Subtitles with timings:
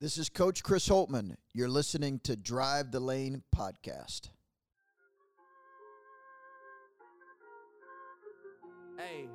[0.00, 1.34] This is Coach Chris Holtmann.
[1.52, 4.30] You're listening to Drive the Lane podcast.
[8.96, 9.28] Hey,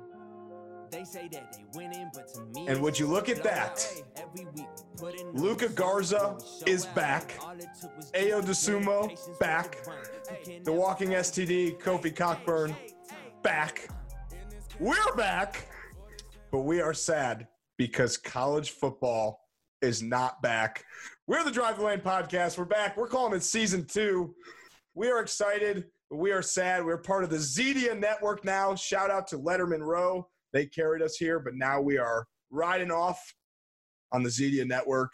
[0.90, 3.86] they say that they winning, but to me, And would you look at that?
[4.16, 4.66] Every week,
[5.34, 7.38] Luka Garza is back.
[8.14, 9.76] Ayo Dosunmu back.
[10.64, 12.74] The Walking STD, Kofi Cockburn
[13.42, 13.86] back.
[14.80, 15.68] We're back,
[16.50, 19.43] but we are sad because college football
[19.82, 20.84] is not back.
[21.26, 22.58] We're the Drive the Lane podcast.
[22.58, 22.96] We're back.
[22.96, 24.34] We're calling it season two.
[24.94, 26.84] We are excited, but we are sad.
[26.84, 28.74] We're part of the Zedia network now.
[28.74, 30.28] Shout out to Letterman Row.
[30.52, 33.34] They carried us here, but now we are riding off
[34.12, 35.10] on the Zedia network.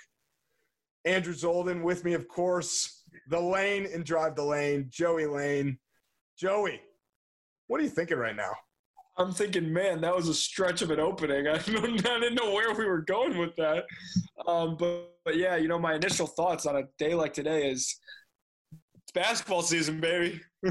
[1.04, 3.04] Andrew Zolden with me, of course.
[3.28, 5.78] The Lane and Drive the Lane, Joey Lane.
[6.38, 6.80] Joey,
[7.66, 8.52] what are you thinking right now?
[9.20, 11.46] I'm thinking, man, that was a stretch of an opening.
[11.48, 13.84] I, didn't know where we were going with that.
[14.46, 17.96] Um, but, but yeah, you know, my initial thoughts on a day like today is
[19.02, 20.40] it's basketball season, baby.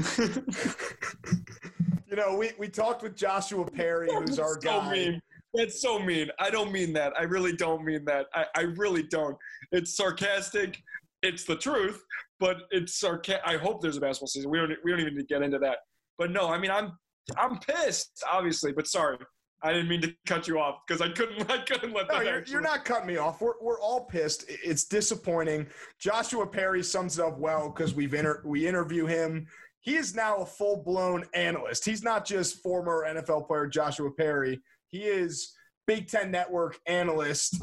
[2.10, 4.92] You know, we, we talked with Joshua Perry, who's our so guy.
[4.92, 5.22] mean.
[5.54, 6.28] That's so mean.
[6.40, 7.12] I don't mean that.
[7.16, 8.26] I really don't mean that.
[8.34, 9.36] I, I really don't.
[9.70, 10.82] It's sarcastic.
[11.22, 12.02] It's the truth,
[12.40, 13.42] but it's sarcastic.
[13.46, 14.50] I hope there's a basketball season.
[14.50, 14.72] We don't.
[14.84, 15.78] We don't even need to get into that.
[16.18, 16.92] But no, I mean, I'm
[17.38, 18.72] I'm pissed, obviously.
[18.72, 19.18] But sorry,
[19.62, 21.50] I didn't mean to cut you off because I couldn't.
[21.50, 22.24] I couldn't let No, that.
[22.24, 23.40] you're, you're not cutting me off.
[23.40, 24.44] We're, we're all pissed.
[24.48, 25.66] It's disappointing.
[25.98, 29.46] Joshua Perry sums it up well because we've inter- we interview him.
[29.82, 31.84] He is now a full blown analyst.
[31.86, 34.60] He's not just former NFL player Joshua Perry.
[34.88, 35.52] He is
[35.86, 37.62] Big Ten Network analyst.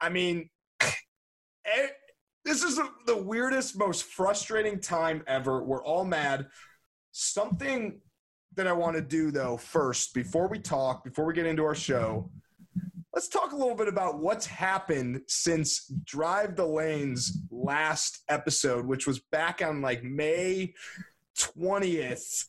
[0.00, 1.86] I mean, eh,
[2.44, 5.62] this is the- the weirdest, most frustrating time ever.
[5.64, 6.46] We're all mad.
[7.12, 8.00] Something
[8.58, 11.74] that I want to do though first before we talk, before we get into our
[11.74, 12.30] show,
[13.14, 19.06] let's talk a little bit about what's happened since Drive the Lane's last episode, which
[19.06, 20.74] was back on like May
[21.38, 22.44] 20th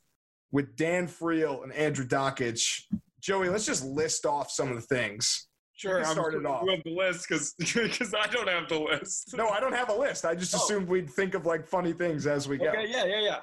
[0.52, 2.84] with Dan Friel and Andrew Dakich.
[3.22, 5.48] Joey, let's just list off some of the things.
[5.76, 6.64] Sure, I'm started off.
[6.66, 9.34] You have the list because because I don't have the list.
[9.38, 10.26] No, I don't have a list.
[10.26, 10.58] I just Oh.
[10.58, 12.66] assumed we'd think of like funny things as we go.
[12.68, 13.38] Okay, yeah, yeah, yeah.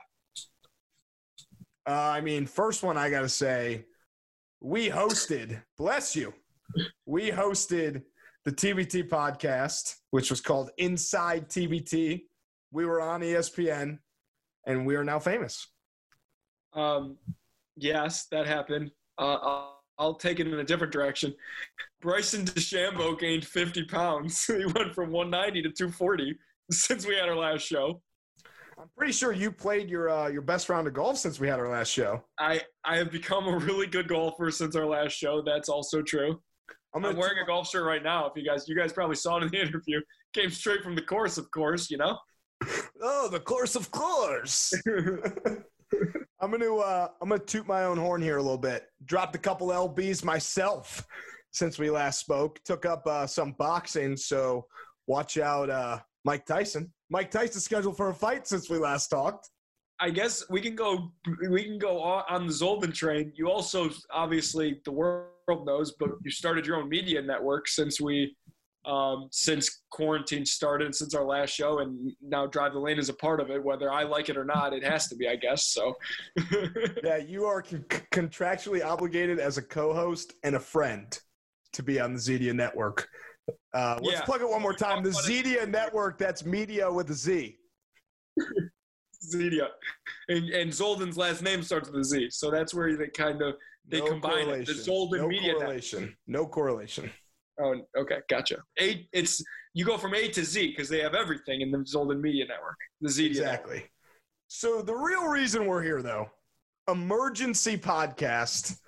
[1.87, 3.85] Uh, I mean, first one I got to say,
[4.61, 6.35] we hosted, bless you,
[7.05, 8.03] we hosted
[8.45, 12.23] the TBT podcast, which was called Inside TBT.
[12.73, 13.99] We were on ESPN,
[14.67, 15.69] and we are now famous.
[16.73, 17.17] Um,
[17.77, 18.91] yes, that happened.
[19.19, 21.35] Uh, I'll, I'll take it in a different direction.
[22.01, 24.45] Bryson DeChambeau gained 50 pounds.
[24.47, 26.37] he went from 190 to 240
[26.71, 28.03] since we had our last show.
[28.87, 31.59] I'm pretty sure you played your uh, your best round of golf since we had
[31.59, 32.23] our last show.
[32.39, 35.43] I, I have become a really good golfer since our last show.
[35.43, 36.41] That's also true.
[36.95, 38.27] I'm, I'm wearing a golf shirt right now.
[38.27, 40.01] If you guys, you guys probably saw it in the interview.
[40.35, 41.91] Came straight from the course, of course.
[41.91, 42.17] You know.
[43.03, 44.73] oh, the course of course.
[46.41, 48.85] I'm gonna uh, I'm gonna toot my own horn here a little bit.
[49.05, 51.05] Dropped a couple lbs myself
[51.51, 52.61] since we last spoke.
[52.65, 54.65] Took up uh, some boxing, so
[55.09, 56.93] watch out, uh, Mike Tyson.
[57.09, 59.49] Mike Tyson scheduled for a fight since we last talked.
[60.01, 61.13] I guess we can go.
[61.49, 63.33] We can go on the Zolden train.
[63.37, 65.31] You also, obviously, the world
[65.65, 68.37] knows, but you started your own media network since we,
[68.85, 73.15] um, since quarantine started, since our last show, and now Drive the Lane is a
[73.15, 73.65] part of it.
[73.65, 75.69] Whether I like it or not, it has to be, I guess.
[75.69, 75.95] So,
[77.05, 81.19] Yeah, you are con- contractually obligated as a co-host and a friend
[81.73, 83.09] to be on the Zedia network.
[83.75, 84.25] Uh, let's Yeah.
[84.25, 85.03] plug it one more time.
[85.03, 86.19] The Zedia network.
[86.19, 87.59] That's media with a Z.
[89.35, 89.69] Zedia,
[90.29, 93.55] and, and Zolden's last name starts with a Z, so that's where they kind of
[93.89, 94.67] they No combine it.
[94.67, 94.73] The.
[94.73, 95.65] Zolden no Media Network.
[95.65, 96.17] correlation.
[96.27, 97.11] No correlation.
[97.61, 98.59] Oh, okay, gotcha.
[98.81, 99.43] A, it's
[99.73, 102.77] you go from A to Z because they have everything in the Zolden Media Network.
[103.01, 103.29] The Zedia.
[103.31, 103.85] Exactly.
[104.49, 106.31] So the real reason we're here, though,
[106.89, 108.79] emergency podcast.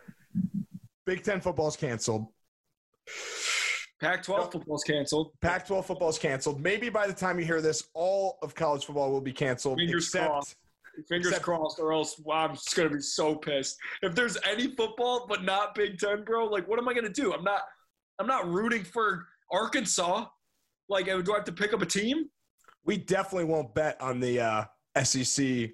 [1.06, 2.26] Big Ten football's canceled.
[4.00, 5.32] Pac-12 football's canceled.
[5.41, 6.60] Pac-12 football's canceled.
[6.60, 9.78] Maybe by the time you hear this, all of college football will be canceled.
[9.78, 10.56] Fingers except crossed.
[11.08, 13.76] Fingers Except- crossed, or else wow, I'm just gonna be so pissed.
[14.02, 17.32] If there's any football but not Big Ten, bro, like what am I gonna do?
[17.32, 17.62] I'm not.
[18.19, 20.26] I'm not rooting for Arkansas.
[20.88, 22.28] Like, do I have to pick up a team?
[22.88, 24.64] we definitely won't bet on the uh,
[25.05, 25.70] SEC,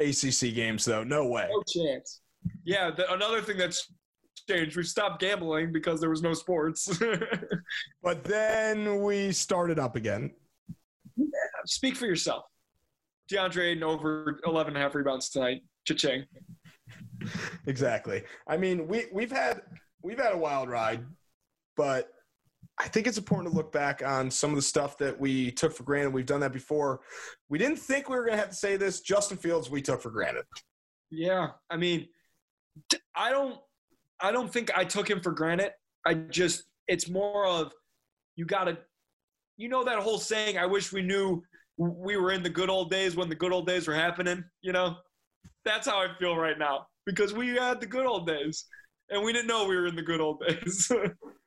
[0.00, 1.04] ACC games, though.
[1.04, 1.48] No way.
[1.48, 2.20] No chance.
[2.64, 3.92] Yeah, the, another thing that's
[4.48, 4.76] changed.
[4.76, 6.88] We stopped gambling because there was no sports.
[8.02, 10.32] But then we started up again.
[11.66, 12.44] Speak for yourself.
[13.30, 15.62] DeAndre Ayton over 11 and a half rebounds tonight.
[15.86, 16.24] Cha-ching.
[17.66, 18.22] Exactly.
[18.46, 19.60] I mean, we we've had
[20.02, 21.04] we've had a wild ride,
[21.76, 22.08] but
[22.78, 25.72] I think it's important to look back on some of the stuff that we took
[25.72, 26.14] for granted.
[26.14, 27.00] We've done that before.
[27.48, 29.00] We didn't think we were going to have to say this.
[29.00, 30.44] Justin Fields, we took for granted.
[31.10, 32.08] Yeah, I mean,
[33.16, 33.58] I don't,
[34.20, 35.72] I don't think I took him for granted.
[36.06, 37.72] I just, it's more of,
[38.36, 38.78] you gotta,
[39.56, 40.58] you know that whole saying.
[40.58, 41.42] I wish we knew
[41.76, 44.44] we were in the good old days when the good old days were happening.
[44.62, 44.96] You know,
[45.64, 48.64] that's how I feel right now because we had the good old days,
[49.10, 50.90] and we didn't know we were in the good old days.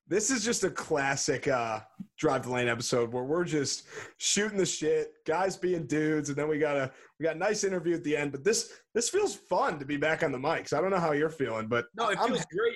[0.08, 1.80] This is just a classic uh,
[2.18, 3.88] Drive the Lane episode where we're just
[4.18, 7.64] shooting the shit, guys being dudes, and then we got a we got a nice
[7.64, 8.34] interview at the end.
[8.34, 10.74] But this this feels fun to be back on the mics.
[10.74, 12.76] I don't know how you're feeling, but no, it I'm- feels great.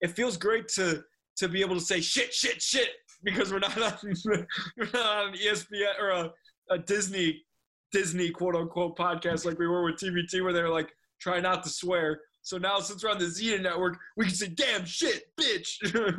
[0.00, 1.04] It feels great to
[1.36, 2.88] to be able to say shit, shit, shit
[3.22, 3.92] because we're not on,
[4.76, 6.32] we're not on ESPN or a,
[6.70, 7.44] a Disney
[7.92, 10.90] Disney quote unquote podcast like we were with TBT where they're like
[11.20, 12.20] try not to swear.
[12.42, 15.78] So now since we're on the Zedia network, we can say damn shit, bitch.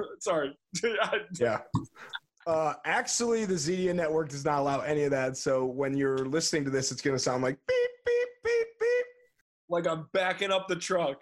[0.20, 0.58] Sorry.
[1.40, 1.60] yeah.
[2.48, 5.38] Uh, actually, the Zedia network does not allow any of that.
[5.38, 9.06] So when you're listening to this, it's going to sound like beep beep beep beep.
[9.70, 11.22] like I'm backing up the truck.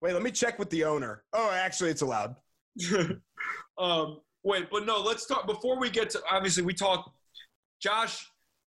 [0.00, 1.22] Wait, let me check with the owner.
[1.32, 2.36] Oh, actually, it's allowed.
[3.78, 7.12] um, wait, but no, let's talk before we get to obviously we talk
[7.80, 8.26] Josh,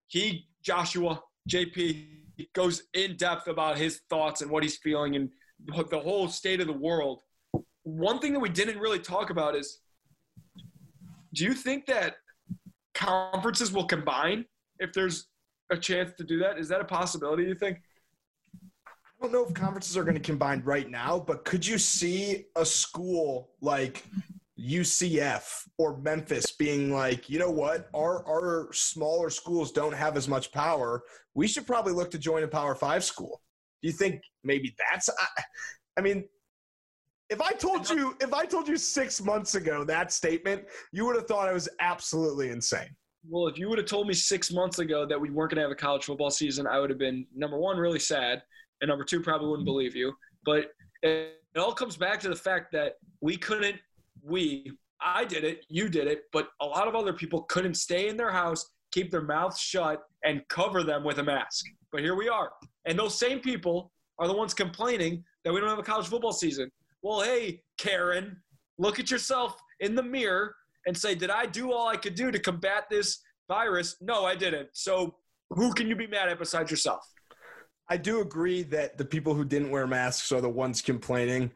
[0.08, 2.08] he Joshua, JP
[2.54, 5.30] goes in depth about his thoughts and what he's feeling and
[5.68, 7.22] the whole state of the world.
[7.84, 9.80] One thing that we didn't really talk about is
[11.34, 12.16] do you think that
[12.94, 14.46] conferences will combine
[14.80, 15.28] if there's
[15.72, 16.60] a chance to do that?
[16.60, 17.78] Is that a possibility, you think?
[18.86, 22.46] I don't know if conferences are going to combine right now, but could you see
[22.56, 24.04] a school like
[24.60, 30.28] UCF or Memphis being like, you know what, our our smaller schools don't have as
[30.28, 31.04] much power.
[31.34, 33.42] We should probably look to join a Power Five school.
[33.82, 35.10] Do you think maybe that's?
[35.10, 35.44] I,
[35.98, 36.24] I mean,
[37.30, 41.16] if I told you if I told you six months ago that statement, you would
[41.16, 42.90] have thought I was absolutely insane.
[43.30, 45.62] Well, if you would have told me six months ago that we weren't going to
[45.62, 48.42] have a college football season, I would have been number one really sad,
[48.82, 49.74] and number two probably wouldn't mm-hmm.
[49.74, 50.14] believe you.
[50.44, 50.72] But
[51.04, 53.78] it, it all comes back to the fact that we couldn't.
[54.24, 58.10] We, I did it, you did it, but a lot of other people couldn't stay
[58.10, 61.66] in their house, keep their mouths shut, and cover them with a mask.
[61.92, 62.52] But here we are,
[62.86, 66.32] and those same people are the ones complaining that we don't have a college football
[66.32, 66.72] season.
[67.02, 68.38] Well, hey, Karen,
[68.78, 70.56] look at yourself in the mirror
[70.86, 73.98] and say, Did I do all I could do to combat this virus?
[74.02, 74.70] No, I didn't.
[74.74, 75.16] So
[75.50, 77.06] who can you be mad at besides yourself?
[77.90, 81.52] I do agree that the people who didn't wear masks are the ones complaining.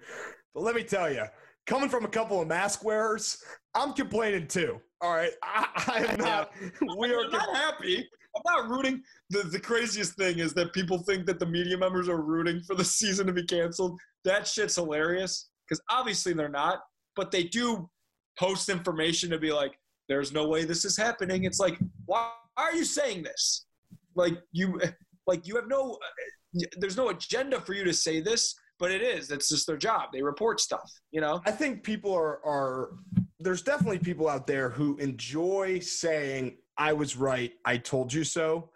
[0.54, 1.24] But let me tell you,
[1.66, 3.42] coming from a couple of mask wearers,
[3.74, 4.82] I'm complaining too.
[5.02, 6.52] All right, I, I am not.
[6.98, 7.30] We are.
[7.30, 8.10] Not happy.
[8.36, 9.02] I'm not rooting.
[9.30, 12.76] The, the craziest thing is that people think that the media members are rooting for
[12.76, 14.00] the season to be canceled.
[14.24, 16.82] That shit's hilarious because obviously they're not,
[17.16, 17.90] but they do
[18.38, 21.46] post information to be like, there's no way this is happening.
[21.46, 23.66] It's like, why are you saying this?
[24.16, 24.80] Like you,
[25.28, 29.02] like you have no, uh, there's no agenda for you to say this, but it
[29.02, 29.32] is.
[29.32, 30.10] It's just their job.
[30.14, 31.42] They report stuff, you know?
[31.46, 32.92] I think people are are.
[33.40, 37.54] There's definitely people out there who enjoy saying, "I was right.
[37.66, 38.70] I told you so,"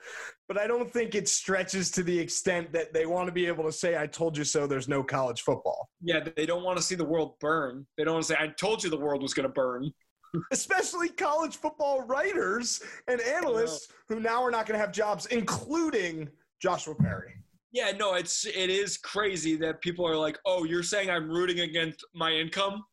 [0.47, 3.63] but I don't think it stretches to the extent that they want to be able
[3.65, 5.89] to say, "I told you so." There's no college football.
[6.01, 7.85] Yeah, they don't want to see the world burn.
[7.97, 9.91] They don't want to say, I told you the world was going to burn.
[10.51, 16.29] especially college football writers and analysts who now are not going to have jobs, including
[16.61, 17.33] Joshua Perry.
[17.71, 21.59] Yeah, no, it's it is crazy that people are like, "Oh, you're saying I'm rooting
[21.59, 22.83] against my income?"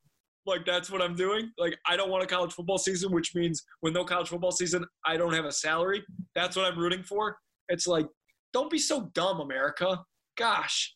[0.47, 1.51] Like that's what I'm doing.
[1.57, 4.85] Like I don't want a college football season, which means with no college football season,
[5.05, 6.03] I don't have a salary.
[6.33, 7.37] That's what I'm rooting for.
[7.67, 8.07] It's like,
[8.53, 10.01] don't be so dumb, America.
[10.37, 10.95] Gosh.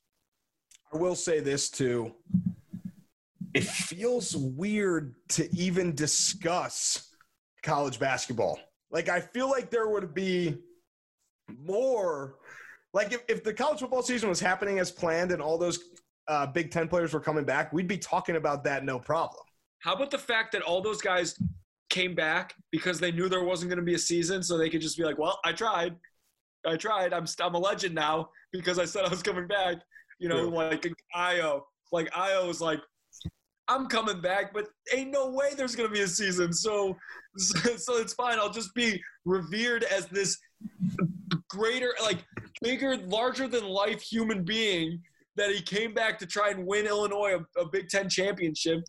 [0.93, 2.13] I will say this too.
[3.53, 7.13] It feels weird to even discuss
[7.61, 8.57] college basketball.
[8.89, 10.57] Like I feel like there would be
[11.65, 12.35] more
[12.93, 15.79] like if, if the college football season was happening as planned and all those
[16.31, 19.43] uh, Big Ten players were coming back, we'd be talking about that no problem.
[19.79, 21.37] How about the fact that all those guys
[21.89, 24.79] came back because they knew there wasn't going to be a season, so they could
[24.81, 25.97] just be like, "Well, I tried,
[26.65, 27.13] I tried.
[27.13, 29.77] I'm I'm a legend now because I said I was coming back."
[30.19, 30.55] You know, True.
[30.55, 32.79] like Ayo, like Ayo was like,
[33.67, 36.95] "I'm coming back, but ain't no way there's going to be a season, so
[37.37, 38.39] so it's fine.
[38.39, 40.37] I'll just be revered as this
[41.49, 42.19] greater, like
[42.61, 45.01] bigger, larger than life human being."
[45.37, 48.81] That he came back to try and win Illinois a, a Big Ten championship,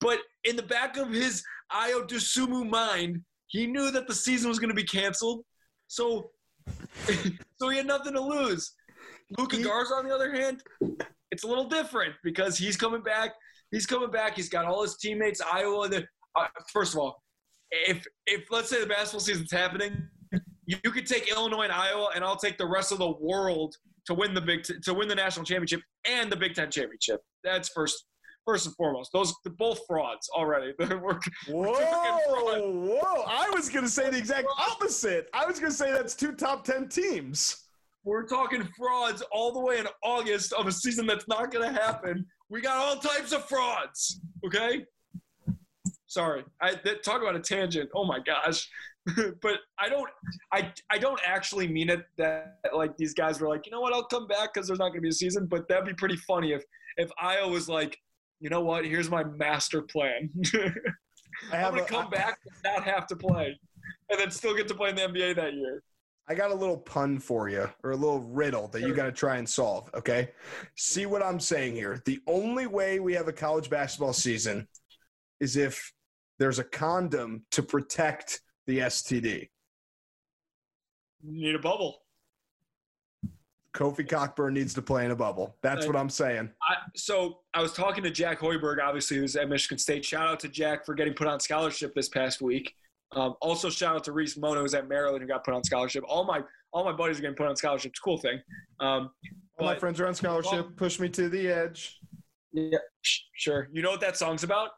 [0.00, 4.58] but in the back of his Ayo Dosunmu mind, he knew that the season was
[4.58, 5.44] going to be canceled.
[5.88, 6.30] So,
[7.58, 8.72] so he had nothing to lose.
[9.38, 10.62] Luka Garza, on the other hand,
[11.30, 13.32] it's a little different because he's coming back.
[13.70, 14.36] He's coming back.
[14.36, 15.88] He's got all his teammates, Iowa.
[15.88, 17.22] The, uh, first of all,
[17.70, 20.08] if if let's say the basketball season's happening,
[20.66, 23.74] you, you could take Illinois and Iowa, and I'll take the rest of the world
[24.06, 27.20] to win the big to win the national championship and the Big Ten championship.
[27.44, 28.06] That's first
[28.44, 29.10] first and foremost.
[29.12, 30.72] Those both frauds already.
[30.78, 33.22] We're- Whoa, whoa!
[33.26, 35.28] I was gonna say the exact opposite.
[35.32, 37.64] I was gonna say that's two top ten teams.
[38.04, 41.80] We're talking frauds all the way in August of a season that's not going to
[41.82, 42.24] happen.
[42.48, 44.20] We got all types of frauds.
[44.46, 44.84] Okay.
[46.06, 47.90] Sorry, I that, talk about a tangent.
[47.96, 48.68] Oh my gosh,
[49.42, 50.10] but I don't,
[50.52, 53.92] I, I don't actually mean it that like these guys were like, you know what,
[53.92, 55.46] I'll come back because there's not going to be a season.
[55.46, 56.64] But that'd be pretty funny if
[56.96, 57.98] if Iowa was like,
[58.40, 60.30] you know what, here's my master plan.
[60.54, 63.58] I I'm have going a, to come back and not have to play,
[64.10, 65.82] and then still get to play in the NBA that year.
[66.28, 69.12] I got a little pun for you, or a little riddle that you got to
[69.12, 69.88] try and solve.
[69.94, 70.30] Okay,
[70.76, 72.02] see what I'm saying here.
[72.04, 74.66] The only way we have a college basketball season
[75.38, 75.92] is if
[76.38, 79.48] there's a condom to protect the STD.
[81.22, 81.98] You need a bubble.
[83.74, 85.54] Kofi Cockburn needs to play in a bubble.
[85.60, 86.50] That's what I'm saying.
[86.62, 90.02] I, so I was talking to Jack Hoiberg, obviously, who's at Michigan State.
[90.02, 92.72] Shout out to Jack for getting put on scholarship this past week.
[93.12, 96.04] Um, also, shout out to Reese Mona, who's at Maryland, who got put on scholarship.
[96.08, 96.40] All my
[96.72, 97.90] all my buddies are getting put on scholarship.
[97.90, 98.40] It's a cool thing.
[98.80, 99.10] Um,
[99.58, 100.76] All my friends are on scholarship.
[100.76, 101.98] Push me to the edge.
[102.52, 103.68] yeah, sure.
[103.72, 104.70] You know what that song's about?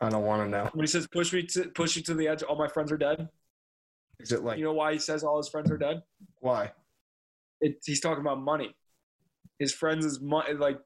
[0.00, 0.68] I don't want to know.
[0.72, 2.96] When he says "push me to push you to the edge," all my friends are
[2.98, 3.28] dead.
[4.18, 6.02] Is it like You know why he says all his friends are dead?
[6.40, 6.72] why?
[7.60, 8.74] It, he's talking about money.
[9.58, 10.78] His friends is money, like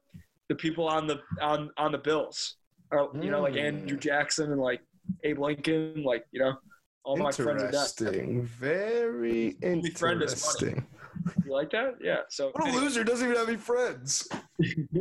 [0.49, 2.57] the people on the on on the Bills,
[2.91, 3.67] or you know, like Mm.
[3.67, 4.81] Andrew Jackson and like
[5.23, 6.53] Abe Lincoln, like you know,
[7.05, 7.75] all my friends are dead.
[7.75, 8.43] Interesting.
[8.43, 9.95] Very interesting.
[9.95, 10.81] friend is money.
[11.43, 11.95] You like that?
[12.01, 12.19] Yeah.
[12.29, 13.03] So What a anyway, loser!
[13.03, 14.27] Doesn't even have any friends.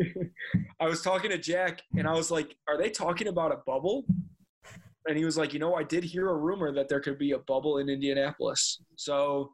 [0.81, 4.04] I was talking to Jack, and I was like, "Are they talking about a bubble?"
[5.07, 7.33] And he was like, "You know, I did hear a rumor that there could be
[7.33, 9.52] a bubble in Indianapolis." So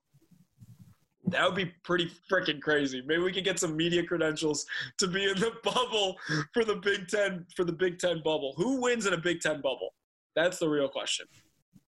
[1.26, 3.02] that would be pretty freaking crazy.
[3.06, 4.66] Maybe we could get some media credentials
[4.98, 6.16] to be in the bubble
[6.52, 8.54] for the Big Ten for the Big Ten bubble.
[8.56, 9.94] Who wins in a Big Ten bubble?
[10.36, 11.26] That's the real question.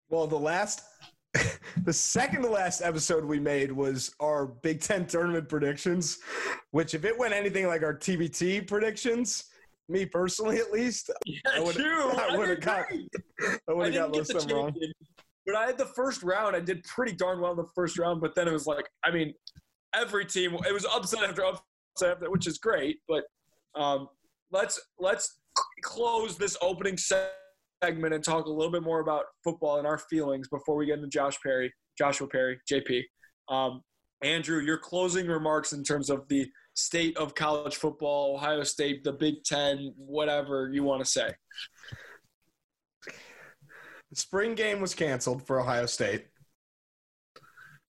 [0.09, 0.81] Well, the last,
[1.83, 6.19] the second to last episode we made was our Big Ten tournament predictions,
[6.71, 9.45] which if it went anything like our TBT predictions,
[9.87, 12.11] me personally at least, Yeah, I would've- true.
[12.29, 12.85] I would've did got-
[13.67, 14.75] I would have got most of them wrong.
[15.45, 16.55] but I had the first round.
[16.55, 19.11] I did pretty darn well in the first round, but then it was like, I
[19.11, 19.33] mean,
[19.95, 21.61] every team it was upset after upset
[22.11, 22.97] after, which is great.
[23.07, 23.23] But
[23.75, 24.07] um,
[24.51, 25.39] let's let's
[25.81, 27.29] close this opening se-
[27.83, 30.97] segment and talk a little bit more about football and our feelings before we get
[30.97, 33.03] into Josh Perry, Joshua Perry, JP.
[33.47, 33.81] Um,
[34.21, 39.13] Andrew, your closing remarks in terms of the state of college football, Ohio State, the
[39.13, 41.31] Big Ten, whatever you want to say.
[43.05, 46.25] The spring game was canceled for Ohio State.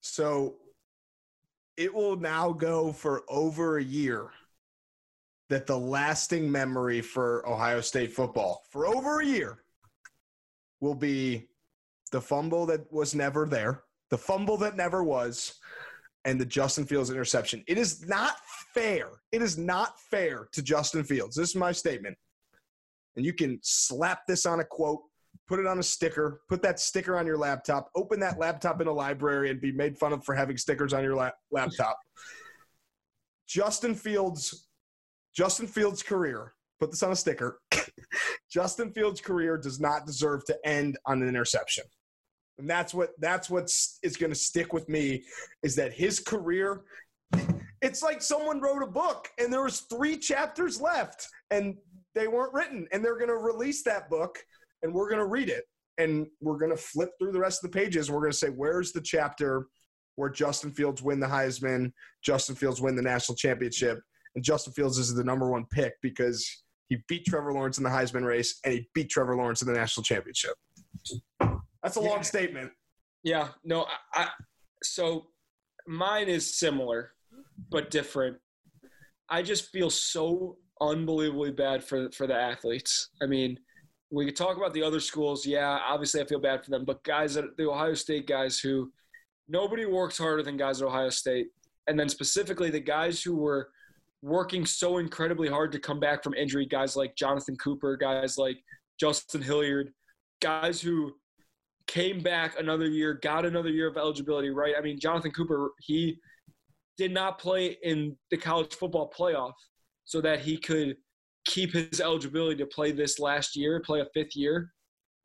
[0.01, 0.57] So
[1.77, 4.29] it will now go for over a year
[5.49, 9.65] that the lasting memory for Ohio State football for over a year
[10.81, 11.49] will be
[12.13, 15.55] the fumble that was never there, the fumble that never was,
[16.25, 17.65] and the Justin Fields interception.
[17.67, 18.37] It is not
[18.75, 19.09] fair.
[19.33, 21.37] It is not fair to Justin Fields.
[21.37, 22.17] This is my statement.
[23.17, 25.03] And you can slap this on a quote
[25.51, 28.87] put it on a sticker, put that sticker on your laptop, open that laptop in
[28.87, 31.99] a library and be made fun of for having stickers on your la- laptop.
[33.49, 34.69] Justin Fields
[35.35, 37.61] Justin Fields career, put this on a sticker.
[38.51, 41.85] Justin Fields career does not deserve to end on an interception.
[42.59, 45.25] And that's what that's what's is going to stick with me
[45.63, 46.83] is that his career
[47.81, 51.77] it's like someone wrote a book and there was 3 chapters left and
[52.15, 54.39] they weren't written and they're going to release that book
[54.83, 55.65] and we're going to read it
[55.97, 58.37] and we're going to flip through the rest of the pages and we're going to
[58.37, 59.67] say where's the chapter
[60.17, 61.93] where Justin Fields win the Heisman,
[62.23, 64.01] Justin Fields win the national championship,
[64.35, 67.91] and Justin Fields is the number one pick because he beat Trevor Lawrence in the
[67.91, 70.55] Heisman race and he beat Trevor Lawrence in the national championship.
[71.83, 72.73] That's a long statement.
[73.23, 74.29] Yeah, no, I, I
[74.83, 75.29] so
[75.87, 77.13] mine is similar
[77.71, 78.37] but different.
[79.29, 83.11] I just feel so unbelievably bad for for the athletes.
[83.23, 83.59] I mean,
[84.11, 85.47] we could talk about the other schools.
[85.47, 88.91] Yeah, obviously I feel bad for them, but guys at the Ohio State guys who
[89.49, 91.49] nobody works harder than guys at Ohio State,
[91.87, 93.71] and then specifically the guys who were
[94.23, 98.59] working so incredibly hard to come back from injury, guys like Jonathan Cooper, guys like
[98.99, 99.91] Justin Hilliard,
[100.41, 101.13] guys who
[101.87, 104.75] came back another year, got another year of eligibility, right?
[104.79, 106.19] I mean, Jonathan Cooper, he
[106.99, 109.53] did not play in the college football playoff
[110.05, 110.97] so that he could
[111.47, 114.71] keep his eligibility to play this last year, play a fifth year.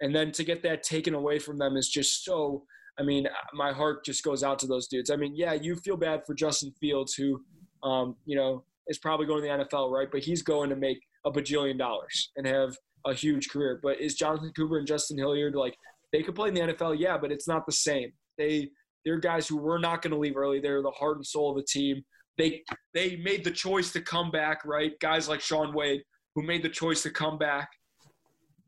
[0.01, 2.63] And then to get that taken away from them is just so.
[2.97, 5.09] I mean, my heart just goes out to those dudes.
[5.09, 7.41] I mean, yeah, you feel bad for Justin Fields, who,
[7.83, 10.07] um, you know, is probably going to the NFL, right?
[10.11, 12.75] But he's going to make a bajillion dollars and have
[13.05, 13.79] a huge career.
[13.81, 15.75] But is Jonathan Cooper and Justin Hilliard like
[16.11, 16.97] they could play in the NFL?
[16.99, 18.11] Yeah, but it's not the same.
[18.37, 18.69] They
[19.03, 20.59] they're guys who were not going to leave early.
[20.59, 22.03] They're the heart and soul of the team.
[22.37, 22.63] They
[22.93, 24.91] they made the choice to come back, right?
[24.99, 26.01] Guys like Shaun Wade
[26.35, 27.69] who made the choice to come back.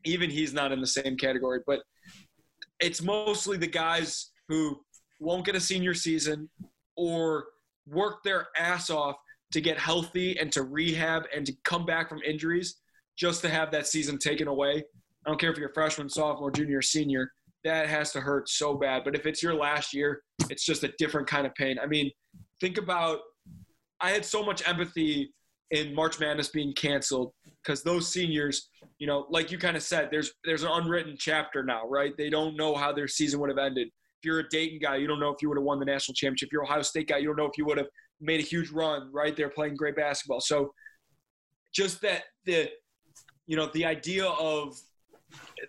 [0.04, 1.80] Even he's not in the same category, but
[2.80, 4.80] it's mostly the guys who
[5.20, 6.48] won't get a senior season
[6.96, 7.46] or
[7.86, 9.16] work their ass off
[9.52, 12.76] to get healthy and to rehab and to come back from injuries
[13.16, 14.84] just to have that season taken away.
[15.26, 17.30] I don't care if you're a freshman, sophomore, junior, senior.
[17.64, 19.02] That has to hurt so bad.
[19.04, 21.78] But if it's your last year, it's just a different kind of pain.
[21.82, 22.10] I mean,
[22.60, 23.20] think about
[24.00, 25.32] I had so much empathy
[25.70, 30.08] in March Madness being canceled because those seniors, you know, like you kind of said,
[30.10, 32.16] there's there's an unwritten chapter now, right?
[32.16, 33.88] They don't know how their season would have ended.
[33.88, 36.14] If you're a Dayton guy, you don't know if you would have won the national
[36.14, 36.48] championship.
[36.48, 37.88] If you're Ohio State guy, you don't know if you would have
[38.20, 39.36] made a huge run, right?
[39.36, 40.40] They're playing great basketball.
[40.40, 40.72] So
[41.72, 42.70] just that the
[43.46, 44.76] you know, the idea of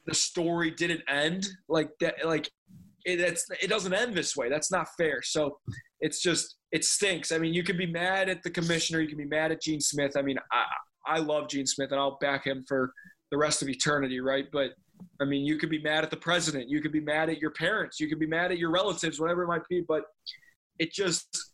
[0.06, 2.50] the story didn't end like that like
[3.06, 4.50] it, it doesn't end this way.
[4.50, 5.22] That's not fair.
[5.22, 5.58] So
[6.02, 7.32] it's just it stinks.
[7.32, 9.82] I mean, you can be mad at the commissioner, you can be mad at Gene
[9.82, 10.16] Smith.
[10.18, 10.66] I mean, I
[11.06, 12.92] I love Gene Smith and I'll back him for
[13.32, 14.46] the rest of eternity, right?
[14.52, 14.72] But
[15.22, 17.52] I mean, you could be mad at the president, you could be mad at your
[17.52, 20.04] parents, you could be mad at your relatives, whatever it might be, but
[20.78, 21.49] it just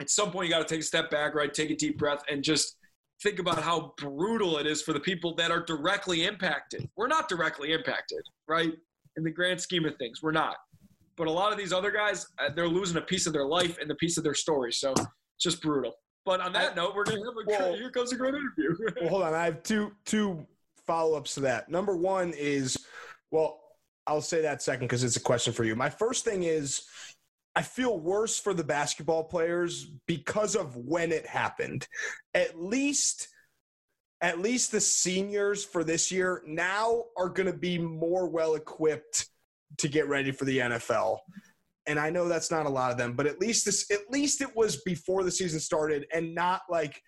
[0.00, 1.52] at some point you got to take a step back, right?
[1.52, 2.76] Take a deep breath and just
[3.22, 6.88] think about how brutal it is for the people that are directly impacted.
[6.96, 8.72] We're not directly impacted, right?
[9.16, 10.56] In the grand scheme of things, we're not.
[11.16, 13.78] But a lot of these other guys, uh, they're losing a piece of their life
[13.80, 14.72] and a piece of their story.
[14.72, 15.06] So it's
[15.40, 15.94] just brutal.
[16.26, 18.76] But on that note, we're gonna have a Well- here comes a great interview.
[19.00, 19.32] well, hold on.
[19.32, 20.46] I have two two
[20.86, 21.70] follow ups to that.
[21.70, 22.76] Number one is,
[23.30, 23.60] well,
[24.06, 25.74] I'll say that second because it's a question for you.
[25.74, 26.82] My first thing is,
[27.56, 31.88] I feel worse for the basketball players because of when it happened.
[32.34, 33.28] At least,
[34.20, 39.30] at least the seniors for this year now are going to be more well equipped
[39.78, 41.16] to get ready for the NFL.
[41.86, 44.42] And I know that's not a lot of them, but at least this, at least
[44.42, 47.00] it was before the season started and not like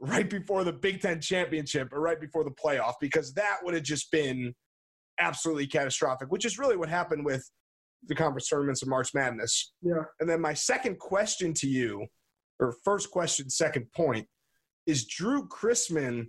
[0.00, 3.84] right before the Big Ten championship or right before the playoff, because that would have
[3.84, 4.52] just been
[5.20, 7.48] absolutely catastrophic, which is really what happened with
[8.06, 9.72] the conference tournaments of March Madness.
[9.82, 10.04] Yeah.
[10.20, 12.06] And then my second question to you,
[12.58, 14.26] or first question, second point,
[14.86, 16.26] is Drue Chrisman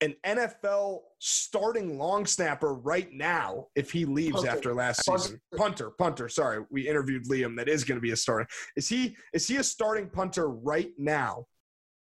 [0.00, 4.50] an NFL starting long snapper right now if he leaves Punter.
[4.50, 5.22] after last Punter.
[5.22, 5.40] season?
[5.56, 6.28] Punter, punter.
[6.28, 7.56] Sorry, we interviewed Liam.
[7.56, 8.46] That is going to be a starting.
[8.76, 11.46] Is he is he a starting punter right now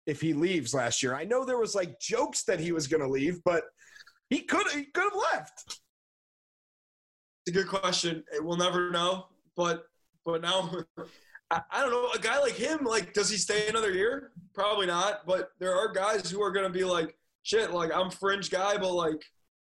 [0.06, 1.16] if he leaves last year?
[1.16, 3.64] I know there was like jokes that he was going to leave, but
[4.30, 5.80] he could he could have left.
[7.50, 8.24] A good question.
[8.42, 9.26] We'll never know.
[9.58, 9.86] But
[10.24, 10.70] but now
[11.52, 12.12] I, I don't know.
[12.14, 14.32] A guy like him, like, does he stay another year?
[14.54, 15.26] Probably not.
[15.26, 18.94] But there are guys who are gonna be like, shit, like I'm fringe guy, but
[18.94, 19.20] like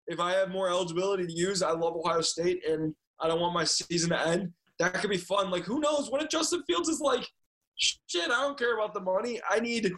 [0.07, 3.53] if I have more eligibility to use, I love Ohio State and I don't want
[3.53, 4.53] my season to end.
[4.79, 5.51] That could be fun.
[5.51, 6.09] Like who knows?
[6.09, 7.27] What if Justin Fields is like,
[7.75, 9.41] shit, I don't care about the money.
[9.51, 9.91] I need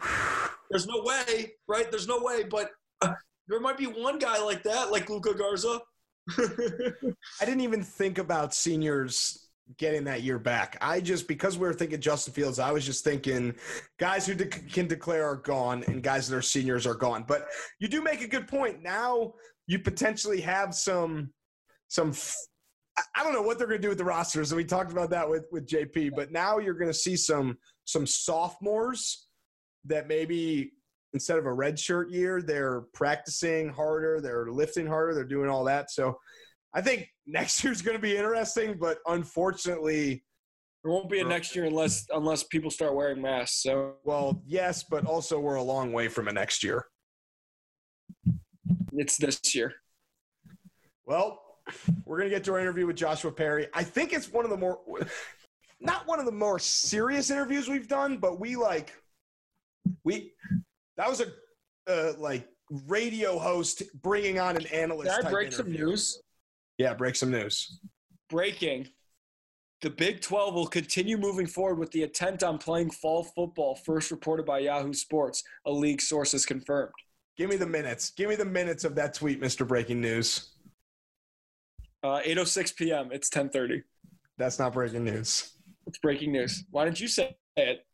[0.71, 1.91] there's no way, right?
[1.91, 2.71] There's no way, but
[3.01, 3.13] uh,
[3.47, 5.81] there might be one guy like that, like Luka Garza.
[6.37, 9.45] I didn't even think about seniors
[9.77, 10.77] getting that year back.
[10.81, 13.55] I just because we were thinking Justin Fields, I was just thinking
[13.99, 17.25] guys who de- can declare are gone and guys that are seniors are gone.
[17.27, 17.47] But
[17.79, 18.81] you do make a good point.
[18.83, 19.33] Now
[19.67, 21.31] you potentially have some
[21.87, 22.09] some.
[22.09, 22.35] f-
[23.15, 25.09] I- don't know what they're going to do with the rosters, and we talked about
[25.09, 26.11] that with with JP.
[26.15, 29.27] But now you're going to see some some sophomores
[29.85, 30.71] that maybe
[31.15, 35.63] instead of a red shirt year, they're practicing harder, they're lifting harder, they're doing all
[35.63, 35.89] that.
[35.89, 36.19] So
[36.73, 40.23] I think next year's going to be interesting, but unfortunately,
[40.83, 43.63] There won't be a next year unless unless people start wearing masks.
[43.63, 46.85] So well, yes, but also we're a long way from a next year.
[48.93, 49.73] it's this year.
[51.05, 51.41] Well,
[52.03, 53.67] we're going to get to our interview with Joshua Perry.
[53.73, 54.79] I think it's one of the more,
[55.79, 58.93] not one of the more serious interviews we've done, but we like,
[60.03, 60.33] we,
[60.97, 61.27] that was a,
[61.91, 62.47] uh, like,
[62.87, 65.15] radio host bringing on an analyst.
[65.15, 66.21] Can I break some news?
[66.77, 67.79] Yeah, break some news.
[68.29, 68.87] Breaking.
[69.81, 74.09] The Big 12 will continue moving forward with the intent on playing fall football, first
[74.09, 76.93] reported by Yahoo Sports, a league source has confirmed.
[77.37, 78.11] Give me the minutes.
[78.11, 79.67] Give me the minutes of that tweet, Mr.
[79.67, 80.53] Breaking News.
[82.03, 83.09] Uh, 8.06 p.m.
[83.11, 83.83] It's 10.30.
[84.37, 85.51] That's not breaking news
[85.87, 86.63] It's breaking news.
[86.71, 87.85] Why didn't you say it?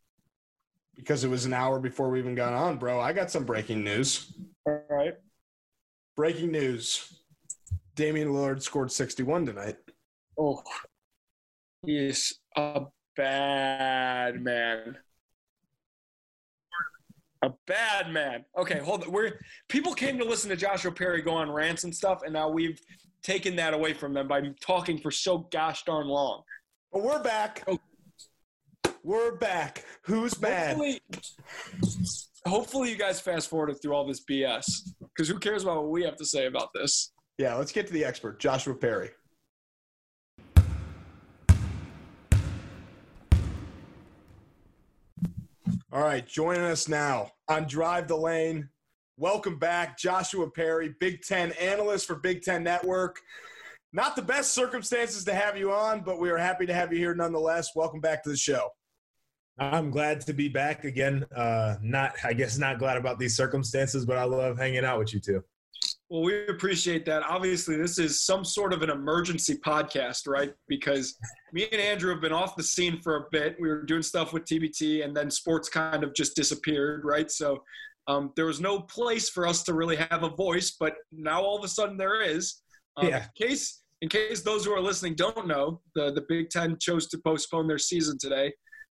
[0.95, 2.99] Because it was an hour before we even got on, bro.
[2.99, 4.33] I got some breaking news.
[4.65, 5.13] All right.
[6.15, 7.21] Breaking news.
[7.95, 9.77] Damian Lillard scored 61 tonight.
[10.37, 10.61] Oh,
[11.85, 12.83] he is a
[13.15, 14.97] bad man.
[17.43, 18.45] A bad man.
[18.57, 19.11] Okay, hold on.
[19.11, 22.49] We're people came to listen to Joshua Perry go on rants and stuff, and now
[22.49, 22.79] we've
[23.23, 26.43] taken that away from them by talking for so gosh darn long.
[26.93, 27.63] But we're back.
[27.67, 27.79] Oh.
[29.03, 29.83] We're back.
[30.03, 30.77] Who's bad?
[30.77, 31.01] Hopefully,
[32.45, 36.03] hopefully you guys fast forwarded through all this BS because who cares about what we
[36.03, 37.11] have to say about this?
[37.39, 39.09] Yeah, let's get to the expert, Joshua Perry.
[45.91, 48.69] All right, joining us now on Drive the Lane.
[49.17, 53.19] Welcome back, Joshua Perry, Big Ten analyst for Big Ten Network.
[53.93, 56.99] Not the best circumstances to have you on, but we are happy to have you
[56.99, 57.69] here nonetheless.
[57.75, 58.69] Welcome back to the show.
[59.61, 61.23] I'm glad to be back again.
[61.35, 65.13] Uh, not, I guess, not glad about these circumstances, but I love hanging out with
[65.13, 65.43] you two.
[66.09, 67.21] Well, we appreciate that.
[67.23, 70.53] Obviously, this is some sort of an emergency podcast, right?
[70.67, 71.15] Because
[71.53, 73.55] me and Andrew have been off the scene for a bit.
[73.61, 77.29] We were doing stuff with TBT, and then sports kind of just disappeared, right?
[77.29, 77.63] So
[78.07, 81.57] um, there was no place for us to really have a voice, but now all
[81.57, 82.61] of a sudden there is.
[82.97, 83.25] Um, Yeah.
[83.39, 87.07] In case, in case those who are listening don't know, the the Big Ten chose
[87.09, 88.51] to postpone their season today.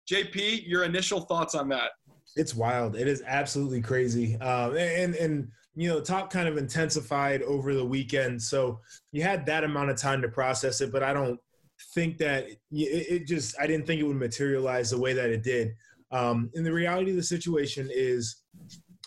[0.10, 1.92] JP, your initial thoughts on that?
[2.36, 2.96] It's wild.
[2.96, 4.36] It is absolutely crazy.
[4.38, 8.80] Um, and and you know, talk kind of intensified over the weekend, so
[9.12, 10.92] you had that amount of time to process it.
[10.92, 11.40] But I don't
[11.94, 13.60] think that it, it just.
[13.60, 15.76] I didn't think it would materialize the way that it did.
[16.12, 18.44] Um, and the reality of the situation is,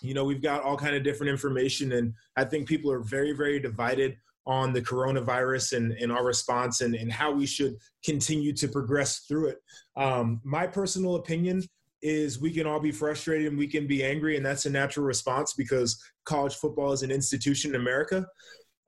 [0.02, 3.32] you know, we've got all kind of different information, and I think people are very,
[3.32, 4.16] very divided
[4.48, 9.20] on the coronavirus and, and our response and, and how we should continue to progress
[9.28, 9.58] through it.
[9.94, 11.62] Um, my personal opinion
[12.00, 15.04] is we can all be frustrated and we can be angry, and that's a natural
[15.04, 18.26] response because college football is an institution in America.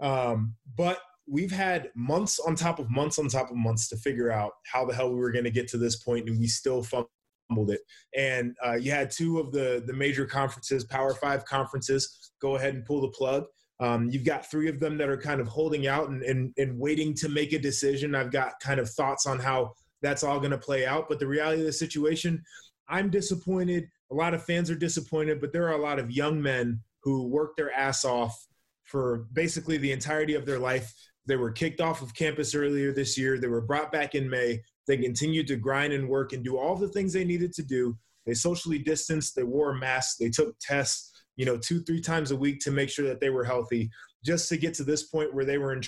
[0.00, 4.32] Um, but we've had months on top of months on top of months to figure
[4.32, 6.82] out how the hell we were going to get to this point, and we still
[6.82, 7.80] fumbled it.
[8.16, 12.74] And uh, you had two of the the major conferences, Power Five conferences, go ahead
[12.74, 13.44] and pull the plug.
[13.80, 16.78] Um, you've got three of them that are kind of holding out and, and, and
[16.78, 18.14] waiting to make a decision.
[18.14, 21.08] I've got kind of thoughts on how that's all going to play out.
[21.08, 22.42] But the reality of the situation,
[22.88, 23.88] I'm disappointed.
[24.10, 27.26] A lot of fans are disappointed, but there are a lot of young men who
[27.26, 28.46] worked their ass off
[28.84, 30.92] for basically the entirety of their life.
[31.26, 33.38] They were kicked off of campus earlier this year.
[33.38, 34.60] They were brought back in May.
[34.86, 37.96] They continued to grind and work and do all the things they needed to do.
[38.26, 39.36] They socially distanced.
[39.36, 40.16] They wore masks.
[40.16, 41.09] They took tests
[41.40, 43.88] you know, two, three times a week to make sure that they were healthy,
[44.22, 45.80] just to get to this point where they were in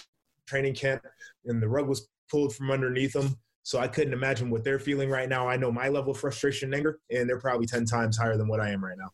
[0.46, 1.04] training camp
[1.44, 3.36] and the rug was pulled from underneath them.
[3.62, 5.46] So I couldn't imagine what they're feeling right now.
[5.46, 8.48] I know my level of frustration and anger, and they're probably 10 times higher than
[8.48, 9.10] what I am right now.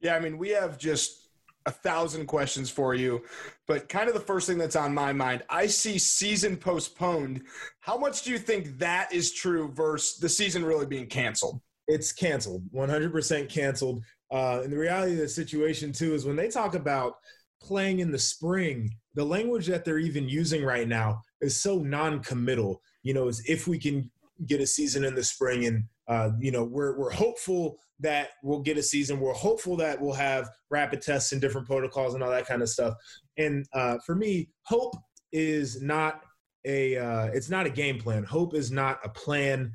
[0.00, 1.28] Yeah, I mean, we have just
[1.64, 3.22] a thousand questions for you,
[3.68, 7.44] but kind of the first thing that's on my mind, I see season postponed.
[7.78, 11.60] How much do you think that is true versus the season really being canceled?
[11.86, 14.02] It's canceled, 100% canceled.
[14.32, 17.16] Uh, and the reality of the situation, too, is when they talk about
[17.60, 22.20] playing in the spring, the language that they're even using right now is so non
[22.20, 22.80] committal.
[23.02, 24.10] You know, is if we can
[24.46, 28.60] get a season in the spring and uh, you know we're we're hopeful that we'll
[28.60, 29.20] get a season.
[29.20, 32.68] We're hopeful that we'll have rapid tests and different protocols and all that kind of
[32.68, 32.94] stuff.
[33.38, 34.94] And uh, for me hope
[35.30, 36.22] is not
[36.64, 38.24] a uh, it's not a game plan.
[38.24, 39.72] Hope is not a plan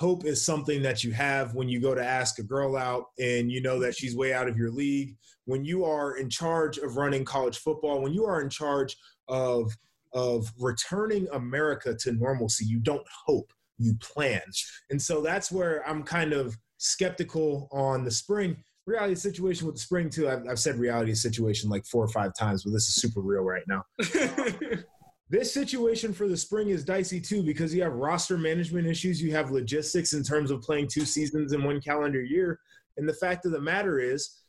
[0.00, 3.52] hope is something that you have when you go to ask a girl out and
[3.52, 5.14] you know that she's way out of your league.
[5.44, 8.96] When you are in charge of running college football when you are in charge
[9.28, 9.70] of
[10.12, 14.40] of returning america to normalcy you don't hope you plan.
[14.88, 19.82] And so that's where i'm kind of skeptical on the spring reality situation with the
[19.82, 20.30] spring too.
[20.30, 23.42] I've, I've said reality situation like four or five times but this is super real
[23.42, 23.84] right now
[25.30, 29.30] this situation for the spring is dicey too because you have roster management issues, you
[29.30, 32.58] have logistics in terms of playing two seasons in one calendar year.
[32.96, 34.42] And the fact of the matter is,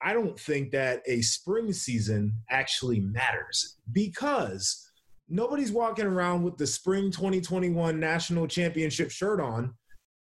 [0.00, 4.90] I don't think that a spring season actually matters because
[5.28, 9.74] nobody's walking around with the spring 2021 national championship shirt on.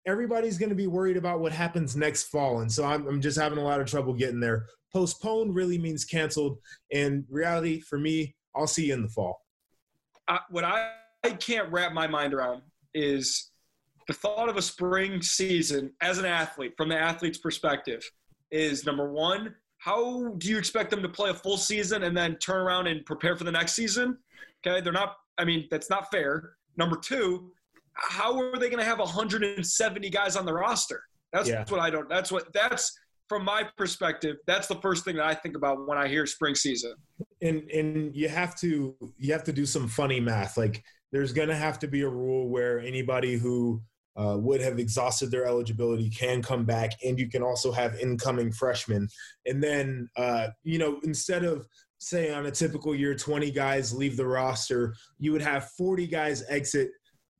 [0.06, 2.60] Everybody's going to be worried about what happens next fall.
[2.60, 4.64] And so I'm, I'm just having a lot of trouble getting there.
[4.94, 6.56] Postponed really means canceled.
[6.90, 9.42] And reality for me, I'll see you in the fall.
[10.28, 10.90] I, what I,
[11.24, 12.62] I can't wrap my mind around
[12.94, 13.50] is
[14.06, 18.02] the thought of a spring season as an athlete, from the athlete's perspective,
[18.50, 22.36] is number one, how do you expect them to play a full season and then
[22.36, 24.18] turn around and prepare for the next season?
[24.66, 26.52] Okay, they're not, I mean, that's not fair.
[26.76, 27.52] Number two,
[27.94, 31.02] how are they going to have 170 guys on the roster?
[31.32, 31.64] That's Yeah.
[31.68, 35.34] what I don't, that's what, that's from my perspective, that's the first thing that I
[35.34, 36.94] think about when I hear spring season.
[37.42, 40.56] and and you have to you have to do some funny math.
[40.56, 43.82] Like there's going to have to be a rule where anybody who
[44.16, 48.50] uh, would have exhausted their eligibility can come back, and you can also have incoming
[48.50, 49.08] freshmen.
[49.46, 51.66] And then, uh, you know, instead of
[51.98, 56.44] say on a typical year, 20 guys leave the roster, you would have 40 guys
[56.48, 56.90] exit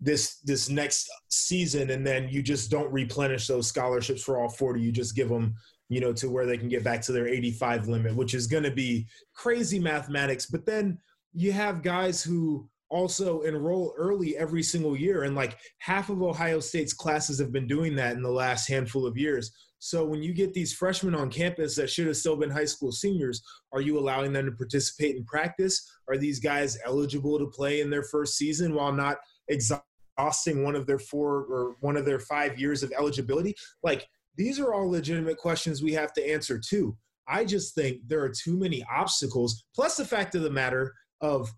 [0.00, 4.80] this this next season, and then you just don't replenish those scholarships for all 40.
[4.80, 5.54] You just give them
[5.88, 8.64] you know, to where they can get back to their 85 limit, which is going
[8.64, 10.46] to be crazy mathematics.
[10.46, 10.98] But then
[11.32, 15.24] you have guys who also enroll early every single year.
[15.24, 19.06] And like half of Ohio State's classes have been doing that in the last handful
[19.06, 19.52] of years.
[19.78, 22.90] So when you get these freshmen on campus that should have still been high school
[22.90, 25.88] seniors, are you allowing them to participate in practice?
[26.08, 30.86] Are these guys eligible to play in their first season while not exhausting one of
[30.86, 33.54] their four or one of their five years of eligibility?
[33.84, 36.96] Like these are all legitimate questions we have to answer too.
[37.26, 41.52] I just think there are too many obstacles, plus the fact of the matter of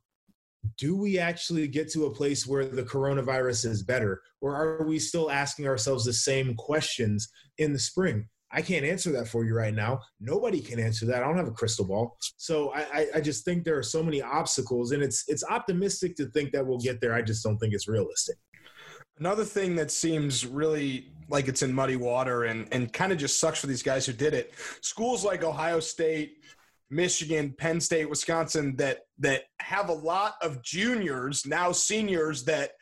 [0.79, 4.21] do we actually get to a place where the coronavirus is better?
[4.41, 8.27] Or are we still asking ourselves the same questions in the spring?
[8.53, 10.01] I can't answer that for you right now.
[10.19, 11.23] Nobody can answer that.
[11.23, 12.17] I don't have a crystal ball.
[12.37, 16.27] So i, I just think there are so many obstacles and it's it's optimistic to
[16.31, 17.15] think that we'll get there.
[17.15, 18.37] I just don't think it's realistic.
[19.19, 23.39] Another thing that seems really like it's in muddy water and, and kind of just
[23.39, 24.53] sucks for these guys who did it.
[24.81, 26.39] Schools like Ohio State,
[26.91, 32.73] Michigan, Penn State, Wisconsin that that have a lot of juniors, now seniors that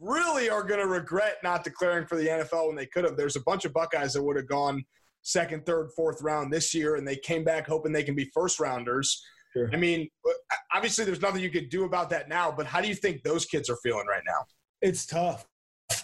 [0.00, 3.16] really are going to regret not declaring for the NFL when they could have.
[3.16, 4.84] There's a bunch of Buckeyes that would have gone
[5.22, 8.60] second, third, fourth round this year and they came back hoping they can be first
[8.60, 9.24] rounders.
[9.54, 9.70] Sure.
[9.72, 10.32] I mean, uh,
[10.74, 13.46] obviously there's nothing you could do about that now, but how do you think those
[13.46, 14.44] kids are feeling right now?
[14.82, 15.46] It's tough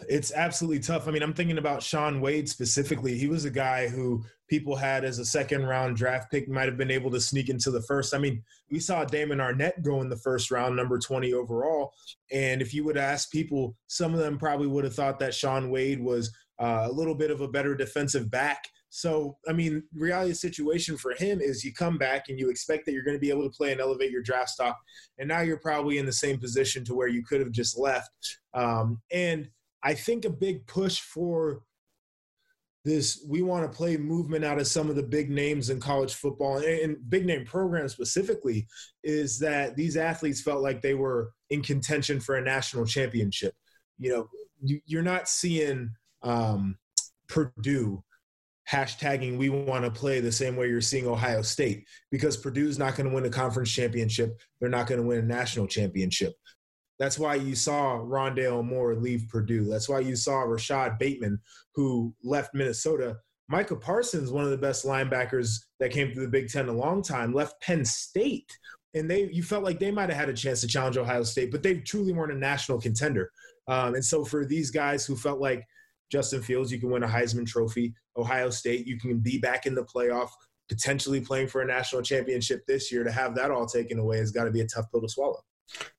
[0.08, 1.06] it's absolutely tough.
[1.06, 3.16] I mean, I'm thinking about Shaun Wade specifically.
[3.18, 6.76] He was a guy who people had as a second round draft pick, might have
[6.76, 8.14] been able to sneak into the first.
[8.14, 11.92] I mean, we saw Damon Arnette go in the first round, number 20 overall.
[12.32, 15.70] And if you would ask people, some of them probably would have thought that Shaun
[15.70, 18.64] Wade was uh, a little bit of a better defensive back.
[18.90, 22.92] So, I mean, reality situation for him is you come back and you expect that
[22.92, 24.78] you're going to be able to play and elevate your draft stock.
[25.18, 28.38] And now you're probably in the same position to where you could have just left.
[28.54, 29.48] Um, and
[29.84, 31.60] I think a big push for
[32.84, 36.14] this we want to play movement out of some of the big names in college
[36.14, 38.66] football and, big name programs specifically
[39.02, 43.54] is that these athletes felt like they were in contention for a national championship.
[43.98, 44.28] You know,
[44.86, 45.90] you're not seeing
[46.22, 46.76] um,
[47.28, 48.02] Purdue
[48.70, 52.96] hashtagging we want to play the same way you're seeing Ohio State because Purdue's not
[52.96, 54.40] going to win a conference championship.
[54.58, 56.34] They're not going to win a national championship.
[56.98, 59.64] That's why you saw Rondale Moore leave Purdue.
[59.64, 61.40] That's why you saw Rashod Bateman,
[61.74, 63.16] who left Minnesota.
[63.48, 67.02] Micah Parsons, one of the best linebackers that came through the Big Ten a long
[67.02, 68.50] time, left Penn State.
[68.94, 71.50] And they, you felt like they might have had a chance to challenge Ohio State,
[71.50, 73.30] but they truly weren't a national contender.
[73.66, 75.64] Um, and so for these guys who felt like
[76.12, 77.92] Justin Fields, you can win a Heisman Trophy.
[78.16, 80.28] Ohio State, you can be back in the playoff,
[80.68, 83.02] potentially playing for a national championship this year.
[83.02, 85.40] To have that all taken away has got to be a tough pill to swallow.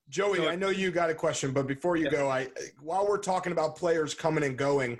[0.10, 2.12] Joey, I know you got a question, but before you yeah.
[2.12, 2.48] go, I
[2.80, 5.00] while we're talking about players coming and going,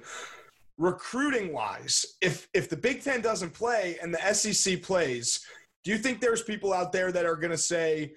[0.78, 5.46] recruiting wise, if if the Big Ten doesn't play and the SEC plays,
[5.84, 8.14] do you think there's people out there that are going to say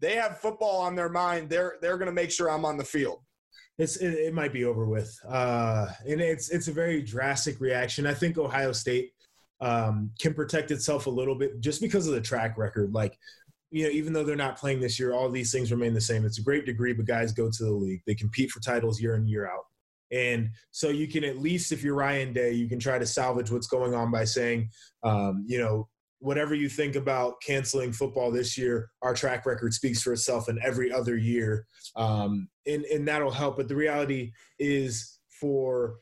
[0.00, 1.48] they have football on their mind?
[1.48, 3.20] They're they're going to make sure I'm on the field.
[3.78, 8.06] It's it, it might be over with, uh, and it's it's a very drastic reaction.
[8.06, 9.12] I think Ohio State
[9.60, 12.92] um, can protect itself a little bit just because of the track record.
[12.92, 13.18] Like
[13.74, 16.24] you know, even though they're not playing this year, all these things remain the same.
[16.24, 18.02] It's a great degree, but guys go to the league.
[18.06, 19.64] They compete for titles year in, year out.
[20.12, 23.50] And so you can at least, if you're Ryan Day, you can try to salvage
[23.50, 24.70] what's going on by saying,
[25.02, 25.88] um, you know,
[26.20, 30.60] whatever you think about canceling football this year, our track record speaks for itself in
[30.62, 31.66] every other year.
[31.96, 33.56] Um, and, and that'll help.
[33.56, 35.96] But the reality is for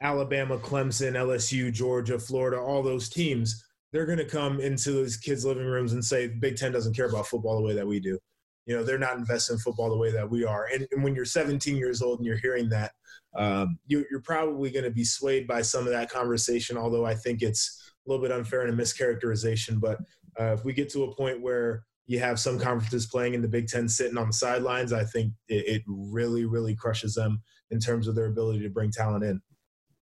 [0.00, 5.44] Alabama, Clemson, LSU, Georgia, Florida, all those teams, they're going to come into those kids'
[5.44, 8.18] living rooms and say Big Ten doesn't care about football the way that we do.
[8.66, 10.68] You know, they're not invested in football the way that we are.
[10.72, 12.92] And, and when you're 17 years old and you're hearing that,
[13.34, 16.76] um, you, are probably going to be swayed by some of that conversation.
[16.76, 19.80] Although I think it's a little bit unfair and a mischaracterization.
[19.80, 19.98] But
[20.38, 23.48] uh, if we get to a point where you have some conferences playing in the
[23.48, 27.80] Big Ten sitting on the sidelines, I think it, it really, really crushes them in
[27.80, 29.40] terms of their ability to bring talent in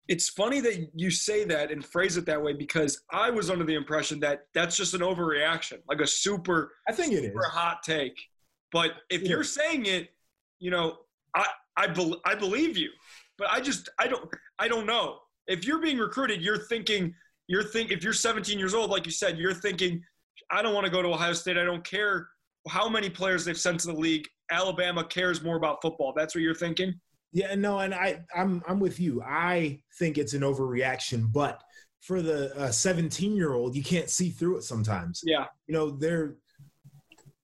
[0.07, 3.65] it's funny that you say that and phrase it that way because I was under
[3.65, 7.51] the impression that that's just an overreaction, like a super, I think it super is.
[7.51, 8.17] hot take.
[8.71, 9.29] But if yeah.
[9.29, 10.09] you're saying it,
[10.59, 10.97] you know,
[11.35, 12.89] I I, be, I believe you,
[13.37, 15.19] but I just I don't I don't know.
[15.47, 17.13] If you're being recruited, you're thinking
[17.47, 20.03] you're think if you're 17 years old, like you said, you're thinking
[20.51, 21.57] I don't want to go to Ohio State.
[21.57, 22.27] I don't care
[22.69, 26.13] how many players they've sent to the league, Alabama cares more about football.
[26.15, 26.99] That's what you're thinking?
[27.33, 29.21] Yeah, no, and I, I'm, I'm with you.
[29.21, 31.61] I think it's an overreaction, but
[32.01, 35.21] for the 17 year old, you can't see through it sometimes.
[35.25, 35.45] Yeah.
[35.67, 36.35] You know, their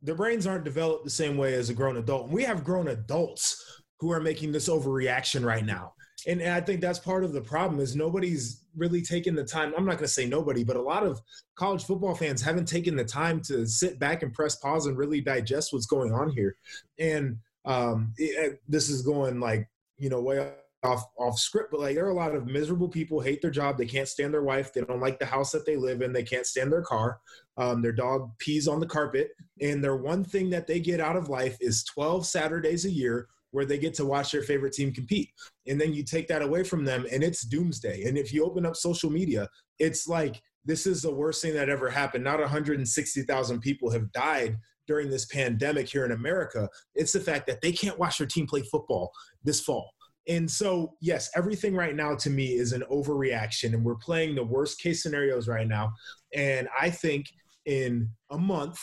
[0.04, 2.26] their brains aren't developed the same way as a grown adult.
[2.26, 5.94] And we have grown adults who are making this overreaction right now.
[6.28, 9.74] And, and I think that's part of the problem is nobody's really taken the time.
[9.78, 11.22] I'm not going to say nobody, but a lot of
[11.56, 15.22] college football fans haven't taken the time to sit back and press pause and really
[15.22, 16.58] digest what's going on here.
[17.00, 19.70] And um, it, this is going like
[20.04, 20.52] you know way
[20.84, 23.78] off off script, but like there are a lot of miserable people hate their job.
[23.78, 24.74] They can't stand their wife.
[24.74, 26.12] They don't like the house that they live in.
[26.12, 27.22] They can't stand their car.
[27.56, 29.30] Um, their dog pees on the carpet,
[29.62, 33.30] and their one thing that they get out of life is 12 Saturdays a year
[33.52, 35.30] where they get to watch their favorite team compete.
[35.68, 38.04] And then you take that away from them, and it's doomsday.
[38.04, 39.48] And if you open up social media,
[39.80, 42.26] it's like this is the worst thing that ever happened.
[42.26, 46.70] Not 160,000 people have died during this pandemic here in America.
[46.96, 49.12] It's the fact that they can't watch their team play football
[49.44, 49.90] this fall.
[50.28, 54.44] And so, yes, everything right now to me is an overreaction, and we're playing the
[54.44, 55.92] worst case scenarios right now.
[56.34, 57.26] And I think
[57.66, 58.80] in a month,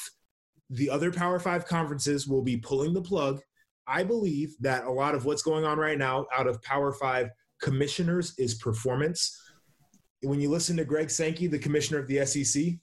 [0.68, 3.40] the other Power Five conferences will be pulling the plug.
[3.86, 7.30] I believe that a lot of what's going on right now out of Power Five
[7.62, 9.36] commissioners is performance.
[10.22, 12.74] When you listen to Greg Sankey, the commissioner of the SEC,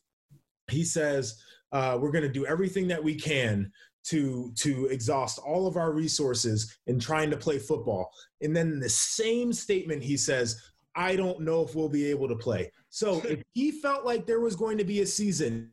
[0.69, 3.71] he says, uh, We're going to do everything that we can
[4.05, 8.09] to to exhaust all of our resources in trying to play football.
[8.41, 10.61] And then the same statement, he says,
[10.95, 12.71] I don't know if we'll be able to play.
[12.89, 15.71] So if he felt like there was going to be a season,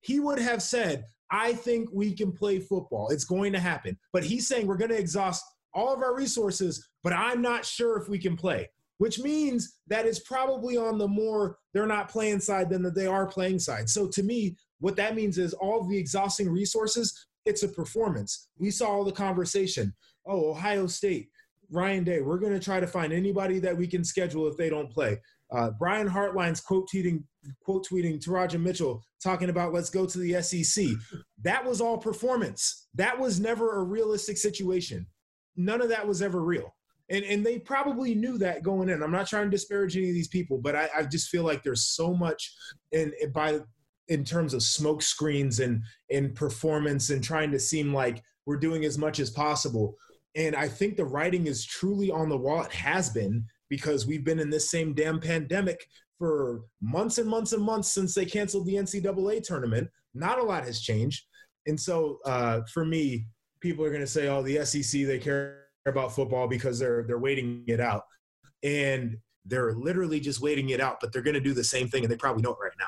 [0.00, 3.08] he would have said, I think we can play football.
[3.08, 3.98] It's going to happen.
[4.12, 7.98] But he's saying we're going to exhaust all of our resources, but I'm not sure
[7.98, 12.40] if we can play, which means that it's probably on the more they're not playing
[12.40, 13.88] side than that they are playing side.
[13.88, 18.48] So to me, what that means is all the exhausting resources it's a performance.
[18.58, 19.94] We saw all the conversation.
[20.26, 21.28] Oh, Ohio State,
[21.70, 24.68] Ryan Day, we're going to try to find anybody that we can schedule if they
[24.68, 25.18] don't play.
[25.52, 27.22] Uh, Brian Hartline's quote tweeting,
[27.64, 30.86] quote tweeting Teradja Mitchell talking about let's go to the SEC.
[31.42, 32.88] That was all performance.
[32.94, 35.06] That was never a realistic situation.
[35.56, 36.74] None of that was ever real.
[37.08, 39.00] And, and they probably knew that going in.
[39.00, 41.62] I'm not trying to disparage any of these people, but I, I just feel like
[41.62, 42.52] there's so much
[42.90, 43.60] in, by
[44.08, 48.84] in terms of smoke screens and and performance and trying to seem like we're doing
[48.84, 49.96] as much as possible.
[50.36, 52.62] And I think the writing is truly on the wall.
[52.62, 55.86] It has been because we've been in this same damn pandemic
[56.18, 59.88] for months and months and months since they canceled the NCAA tournament.
[60.14, 61.24] Not a lot has changed.
[61.66, 63.26] And so uh, for me,
[63.60, 67.18] people are going to say, "Oh, the SEC they care about football because they're they're
[67.18, 68.04] waiting it out,"
[68.62, 70.98] and they're literally just waiting it out.
[71.00, 72.86] But they're going to do the same thing, and they probably know it right now.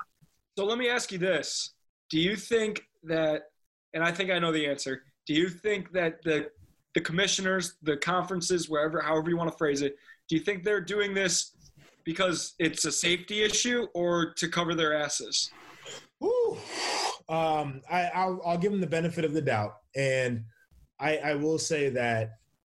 [0.58, 1.74] So let me ask you this.
[2.10, 3.42] Do you think that,
[3.94, 6.48] and I think I know the answer, do you think that the,
[6.96, 9.94] the commissioners, the conferences, wherever, however you want to phrase it,
[10.28, 11.52] do you think they're doing this
[12.02, 15.48] because it's a safety issue or to cover their asses?
[16.18, 16.58] Woo.
[17.28, 19.74] Um, I, I'll, I'll give them the benefit of the doubt.
[19.94, 20.42] And
[20.98, 22.32] I, I will say that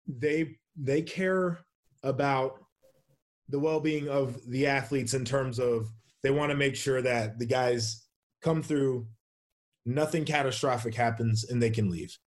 [0.07, 1.59] they, they care
[2.01, 2.63] about
[3.49, 5.89] the well-being of the athletes in terms of
[6.23, 8.05] they want to make sure that the guys
[8.41, 9.07] come through,
[9.85, 12.17] nothing catastrophic happens, and they can leave.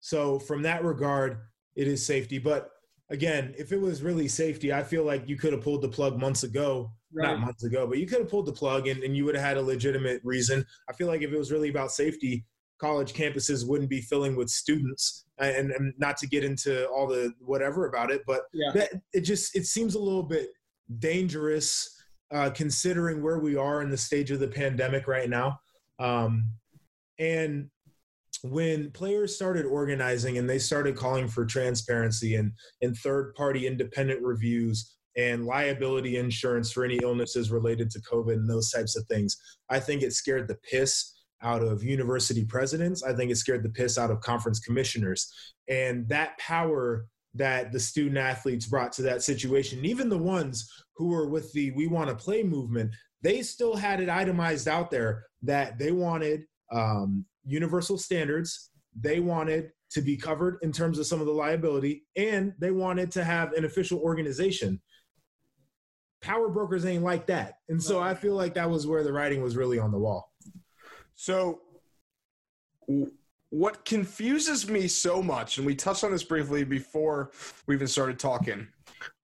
[0.00, 1.38] So, from that regard,
[1.74, 2.38] it is safety.
[2.38, 2.70] But
[3.10, 6.18] again, if it was really safety, I feel like you could have pulled the plug
[6.18, 6.92] months ago.
[7.14, 7.32] Right.
[7.32, 9.44] Not months ago, but you could have pulled the plug and, and you would have
[9.44, 10.66] had a legitimate reason.
[10.90, 12.44] I feel like if it was really about safety,
[12.78, 17.06] college campuses wouldn't be filling with students uh, and, and not to get into all
[17.06, 18.70] the whatever about it but yeah.
[18.74, 20.50] that, it just it seems a little bit
[20.98, 21.95] dangerous
[22.32, 25.60] uh, considering where we are in the stage of the pandemic right now.
[25.98, 26.50] Um,
[27.18, 27.70] and
[28.42, 34.22] when players started organizing and they started calling for transparency and, and third party independent
[34.22, 39.36] reviews and liability insurance for any illnesses related to COVID and those types of things,
[39.70, 43.02] I think it scared the piss out of university presidents.
[43.02, 45.32] I think it scared the piss out of conference commissioners.
[45.68, 51.08] And that power that the student athletes brought to that situation, even the ones who
[51.08, 52.92] were with the We Want to Play movement,
[53.22, 58.70] they still had it itemized out there that they wanted um, universal standards.
[58.98, 63.10] They wanted to be covered in terms of some of the liability, and they wanted
[63.12, 64.80] to have an official organization.
[66.22, 67.58] Power brokers ain't like that.
[67.68, 70.32] And so I feel like that was where the writing was really on the wall.
[71.14, 71.60] So,
[73.50, 77.30] what confuses me so much, and we touched on this briefly before
[77.66, 78.66] we even started talking,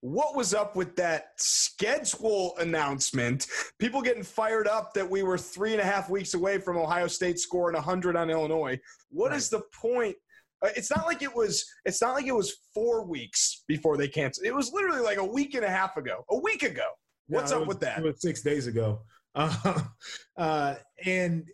[0.01, 3.47] what was up with that schedule announcement?
[3.79, 7.07] People getting fired up that we were three and a half weeks away from Ohio
[7.07, 8.79] State scoring 100 on Illinois.
[9.11, 9.37] What Right.
[9.37, 10.16] is the point?
[10.62, 11.64] Uh, It's not like it was.
[11.85, 14.47] It's not like it was four weeks before they canceled.
[14.47, 16.25] It was literally like a week and a half ago.
[16.31, 16.87] A week ago.
[17.29, 17.99] What's No, up was- with that?
[17.99, 19.03] It was six days ago.
[19.35, 19.83] Uh,
[20.37, 21.49] uh, and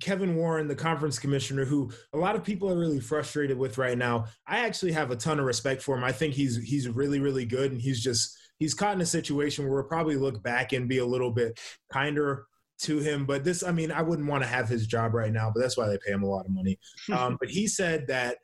[0.00, 3.96] Kevin Warren, the conference commissioner, who a lot of people are really frustrated with right
[3.96, 4.26] now.
[4.46, 6.04] I actually have a ton of respect for him.
[6.04, 9.64] I think he's he's really really good, and he's just he's caught in a situation
[9.64, 11.58] where we'll probably look back and be a little bit
[11.92, 12.46] kinder
[12.82, 13.24] to him.
[13.24, 15.76] But this, I mean, I wouldn't want to have his job right now, but that's
[15.76, 16.78] why they pay him a lot of money.
[17.12, 18.38] Um, but he said that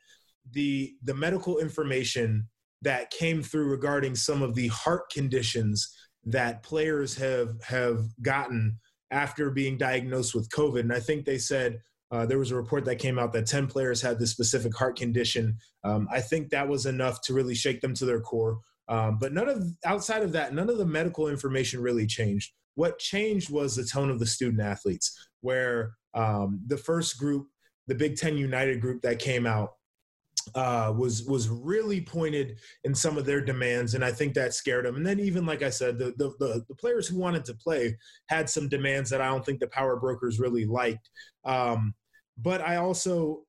[0.51, 2.47] the the medical information
[2.81, 5.95] that came through regarding some of the heart conditions
[6.25, 8.79] that players have have gotten
[9.13, 10.81] after being diagnosed with COVID.
[10.81, 11.79] And I think they said
[12.11, 14.97] uh, there was a report that came out that 10 players had this specific heart
[14.97, 15.57] condition.
[15.83, 18.59] Um, I think that was enough to really shake them to their core.
[18.87, 22.51] Um, but none of outside of that, none of the medical information really changed.
[22.75, 27.47] What changed was the tone of the student athletes, where um, the first group,
[27.87, 29.71] the Big Ten United group that came out,
[30.55, 34.85] uh, was was really pointed in some of their demands, and I think that scared
[34.85, 34.95] them.
[34.95, 37.97] And then even like I said, the the the, the players who wanted to play
[38.27, 41.09] had some demands that I don't think the power brokers really liked.
[41.45, 41.93] Um,
[42.37, 43.43] but I also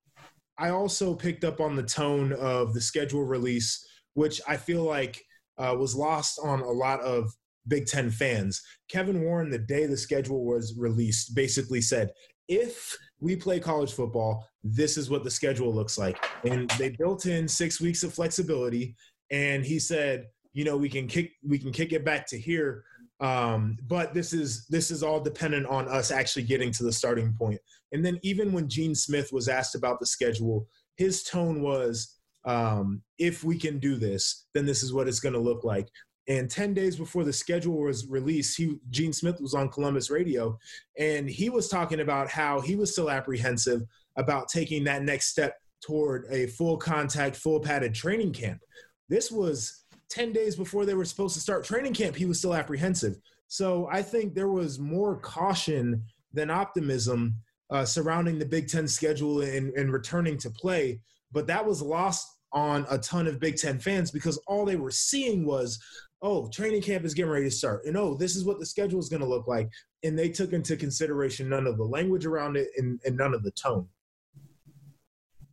[0.58, 5.22] I also picked up on the tone of the schedule release, which I feel like
[5.58, 7.32] uh, was lost on a lot of
[7.66, 8.62] Big Ten fans.
[8.88, 12.10] Kevin Warren, the day the schedule was released, basically said,
[12.48, 16.22] if we play college football, this is what the schedule looks like.
[16.44, 18.96] And they built in six weeks of flexibility.
[19.30, 22.84] And he said, you know, we can kick we can kick it back to here.
[23.20, 27.32] Um, but this is this is all dependent on us actually getting to the starting
[27.32, 27.60] point.
[27.92, 30.66] And then even when Gene Smith was asked about the schedule,
[30.96, 35.32] his tone was, um, if we can do this, then this is what it's going
[35.32, 35.88] to look like.
[36.26, 40.58] And 10 days before the schedule was released, he, Gene Smith was on Columbus radio,
[40.98, 43.82] and he was talking about how he was still apprehensive
[44.16, 48.60] about taking that next step toward a full contact, full padded training camp.
[49.08, 52.16] This was 10 days before they were supposed to start training camp.
[52.16, 53.16] He was still apprehensive.
[53.48, 56.02] So I think there was more caution
[56.32, 57.36] than optimism
[57.70, 61.00] uh, surrounding the Big Ten schedule and, and returning to play.
[61.32, 64.90] But that was lost on a ton of Big Ten fans because all they were
[64.90, 65.78] seeing was,
[66.24, 67.84] oh, training camp is getting ready to start.
[67.84, 69.68] And oh, this is what the schedule is going to look like.
[70.02, 73.42] And they took into consideration none of the language around it and, and none of
[73.42, 73.86] the tone.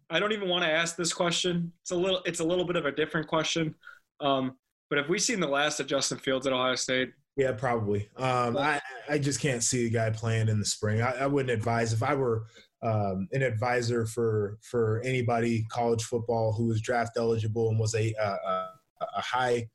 [0.10, 1.72] I don't even want to ask this question.
[1.82, 3.76] It's a little it's a little bit of a different question.
[4.20, 4.58] Um,
[4.90, 7.12] but have we seen the last of Justin Fields at Ohio State?
[7.38, 8.10] Yeah, probably.
[8.18, 11.02] Um, I, I just can't see a guy playing in the spring.
[11.02, 12.44] I, I wouldn't advise if I were
[12.82, 18.14] um, an advisor for for anybody college football who was draft eligible and was a
[18.22, 18.68] a,
[19.02, 19.66] a high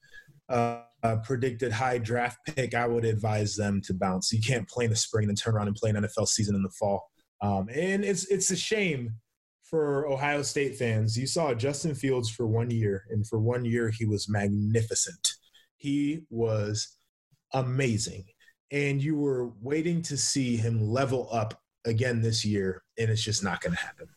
[0.48, 2.74] uh, a predicted high draft pick.
[2.74, 4.32] I would advise them to bounce.
[4.32, 6.54] You can't play in the spring and then turn around and play an NFL season
[6.54, 7.10] in the fall.
[7.42, 9.14] Um, and it's it's a shame
[9.62, 11.18] for Ohio State fans.
[11.18, 15.34] You saw Justin Fields for one year, and for one year he was magnificent.
[15.76, 16.96] He was
[17.52, 18.24] amazing.
[18.72, 23.44] And you were waiting to see him level up again this year, and it's just
[23.44, 24.08] not going to happen.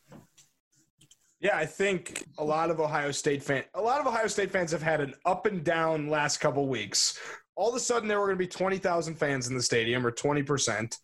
[1.41, 4.71] Yeah, I think a lot of Ohio State fan, a lot of Ohio State fans
[4.71, 7.17] have had an up and down last couple weeks.
[7.55, 10.05] All of a sudden, there were going to be twenty thousand fans in the stadium,
[10.05, 10.97] or twenty percent.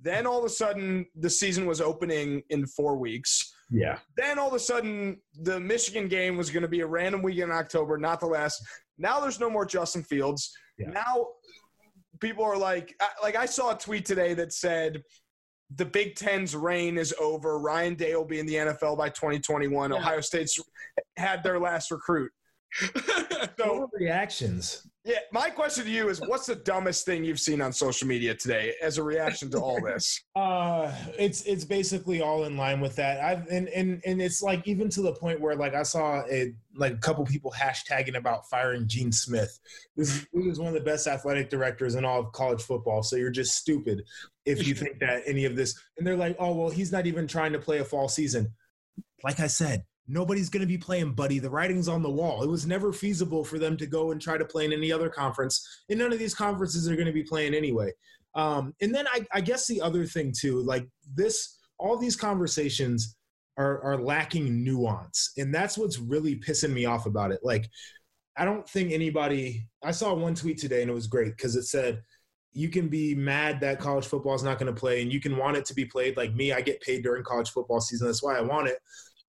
[0.00, 3.52] Then all of a sudden, the season was opening in four weeks.
[3.70, 3.98] Yeah.
[4.16, 7.38] Then all of a sudden, the Michigan game was going to be a random week
[7.38, 8.62] in October, not the last.
[8.96, 10.52] Now there's no more Justin Fields.
[10.78, 10.90] Yeah.
[10.90, 11.26] Now
[12.20, 15.02] people are like, like I saw a tweet today that said
[15.74, 17.58] the Big Ten's reign is over.
[17.58, 19.90] Ryan Day will be in the NFL by 2021.
[19.90, 19.96] Yeah.
[19.96, 20.58] Ohio State's
[21.16, 22.30] had their last recruit.
[23.56, 24.88] So reactions.
[25.08, 28.34] Yeah, my question to you is, what's the dumbest thing you've seen on social media
[28.34, 30.22] today as a reaction to all this?
[30.38, 33.20] Uh, it's it's basically all in line with that.
[33.20, 36.52] I've and and and it's like even to the point where like I saw a
[36.76, 39.58] like a couple people hashtagging about firing Gene Smith.
[39.96, 43.02] This is, one of the best athletic directors in all of college football.
[43.02, 44.04] So you're just stupid
[44.46, 45.74] if you think that any of this.
[45.98, 48.54] And they're like, oh well, he's not even trying to play a fall season.
[49.24, 51.38] Like I said, nobody's going to be playing, buddy.
[51.38, 52.42] The writing's on the wall.
[52.42, 55.10] It was never feasible for them to go and try to play in any other
[55.10, 57.92] conference, and none of these conferences are going to be playing anyway.
[58.34, 63.16] Um, and then I, I guess the other thing too, like this, all these conversations
[63.56, 67.40] are, are lacking nuance, and that's what's really pissing me off about it.
[67.42, 67.68] Like,
[68.36, 69.66] I don't think anybody.
[69.82, 72.02] I saw one tweet today, and it was great because it said,
[72.52, 75.36] "You can be mad that college football is not going to play, and you can
[75.36, 78.06] want it to be played." Like me, I get paid during college football season.
[78.06, 78.78] That's why I want it.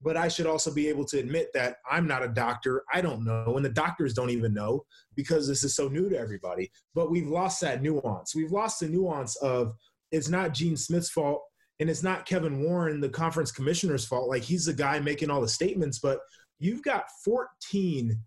[0.02, 2.84] But I should also be able to admit that I'm not a doctor.
[2.94, 3.56] I don't know.
[3.56, 4.86] And the doctors don't even know
[5.16, 6.72] because this is so new to everybody.
[6.96, 8.34] But we've lost that nuance.
[8.34, 9.74] We've lost the nuance of
[10.12, 11.44] it's not Gene Smith's fault
[11.80, 14.30] and it's not Kevin Warren, the conference commissioner's fault.
[14.30, 16.20] Like he's the guy making all the statements, but
[16.60, 18.18] you've got 14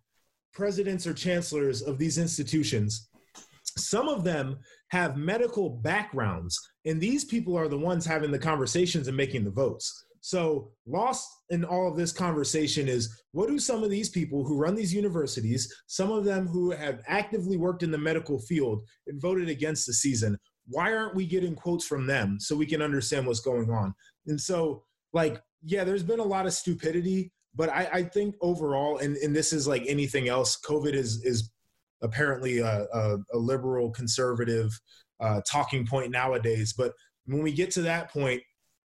[0.53, 3.09] presidents or chancellors of these institutions.
[3.65, 4.59] Some of them
[4.89, 9.51] have medical backgrounds, and these people are the ones having the conversations and making the
[9.51, 10.05] votes.
[10.25, 14.57] So, lost in all of this conversation is what do some of these people who
[14.57, 19.21] run these universities, some of them who have actively worked in the medical field and
[19.21, 23.27] voted against the season, why aren't we getting quotes from them so we can understand
[23.27, 23.93] what's going on?
[24.29, 28.99] And so, like, yeah, there's been a lot of stupidity, but I, I think overall,
[28.99, 31.51] and, and this is like anything else, COVID is is
[32.01, 34.71] apparently a, a, a liberal conservative
[35.19, 36.73] uh, talking point nowadays.
[36.73, 36.93] But
[37.27, 38.41] when we get to that point,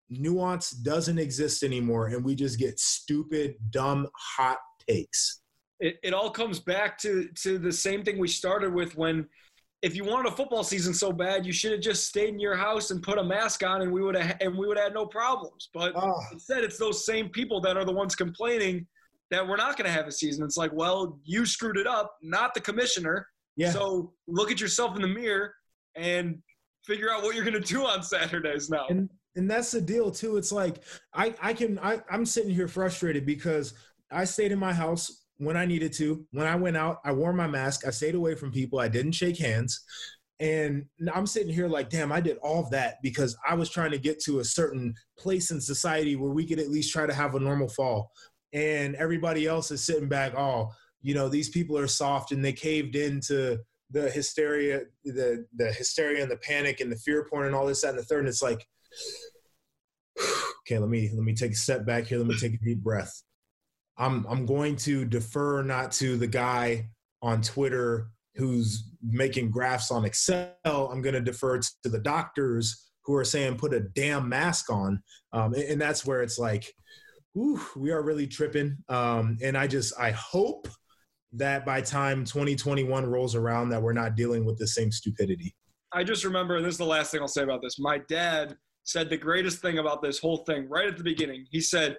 [0.09, 5.41] nuance doesn't exist anymore and we just get stupid dumb hot takes.
[5.81, 9.27] It, it all comes back to to the same thing we started with when
[9.83, 12.57] if you wanted a football season so bad you should have just stayed in your
[12.57, 14.95] house and put a mask on and we would have and we would have had
[14.95, 15.69] no problems.
[15.75, 16.15] But oh.
[16.33, 18.87] instead it's those same people that are the ones complaining
[19.31, 20.45] that we're not going to have a season.
[20.45, 23.27] It's like well you screwed it up not the commissioner.
[23.59, 23.71] Yeah.
[23.71, 25.55] so look at yourself in the mirror
[25.95, 26.43] and
[26.85, 28.87] figure out what you're going to do on saturdays now.
[28.89, 30.37] And and that's the deal too.
[30.37, 30.83] It's like
[31.15, 33.75] I I can I, I'm sitting here frustrated because
[34.11, 36.27] I stayed in my house when I needed to.
[36.33, 37.87] When I went out, I wore my mask.
[37.87, 38.79] I stayed away from people.
[38.79, 39.81] I didn't shake hands.
[40.39, 40.85] And
[41.15, 43.99] I'm sitting here like, damn, I did all of that because I was trying to
[43.99, 47.35] get to a certain place in society where we could at least try to have
[47.35, 48.11] a normal fall.
[48.53, 52.53] And everybody else is sitting back, oh, you know, these people are soft and they
[52.53, 53.59] caved into
[53.91, 57.83] the hysteria, the the hysteria and the panic and the fear porn and all this,
[57.83, 58.21] that, and the third.
[58.21, 58.67] And it's like,
[60.67, 62.19] okay, let me let me take a step back here.
[62.19, 63.23] Let me take a deep breath.
[63.99, 66.89] I'm I'm going to defer not to the guy
[67.23, 70.51] on Twitter who's making graphs on Excel.
[70.67, 75.01] I'm going to defer to the doctors who are saying put a damn mask on,
[75.33, 76.71] um, and, and, that's where it's like,
[77.39, 78.77] ooh, we are really tripping.
[78.89, 80.69] Um, and I just I hope
[81.33, 85.55] that by time 2021 rolls around that we're not dealing with the same stupidity.
[85.93, 87.79] I just remember, and this is the last thing I'll say about this.
[87.79, 88.57] My dad
[88.87, 91.45] said the greatest thing about this whole thing right at the beginning.
[91.51, 91.99] He said,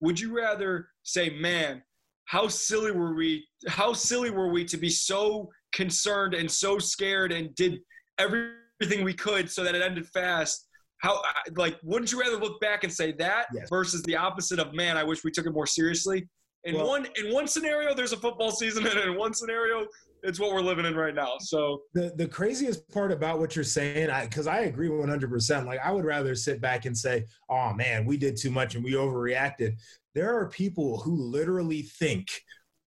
[0.00, 1.82] "Would you rather say, man,
[2.26, 3.46] how silly were we?
[3.66, 7.80] How silly were we to be so concerned and so scared and did
[8.18, 10.68] everything we could so that it ended fast?"
[10.98, 11.22] How
[11.56, 13.68] like wouldn't you rather look back and say that yes.
[13.68, 14.96] versus the opposite of man?
[14.96, 16.28] I wish we took it more seriously.
[16.64, 19.86] In well, one in one scenario, there's a football season, and in one scenario,
[20.26, 21.34] it's what we're living in right now.
[21.38, 25.30] So the the craziest part about what you're saying, I because I, I, agree 100.
[25.30, 28.74] percent Like I would rather sit back and say, "Oh man, we did too much
[28.74, 29.76] and we overreacted."
[30.14, 32.28] There are people who literally think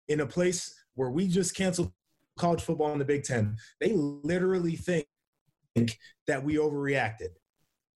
[0.07, 1.93] in a place where we just canceled
[2.37, 5.05] college football in the Big Ten, they literally think
[6.27, 7.29] that we overreacted.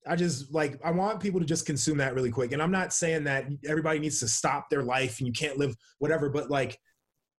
[0.07, 2.51] I just like I want people to just consume that really quick.
[2.53, 5.75] And I'm not saying that everybody needs to stop their life and you can't live
[5.99, 6.79] whatever, but like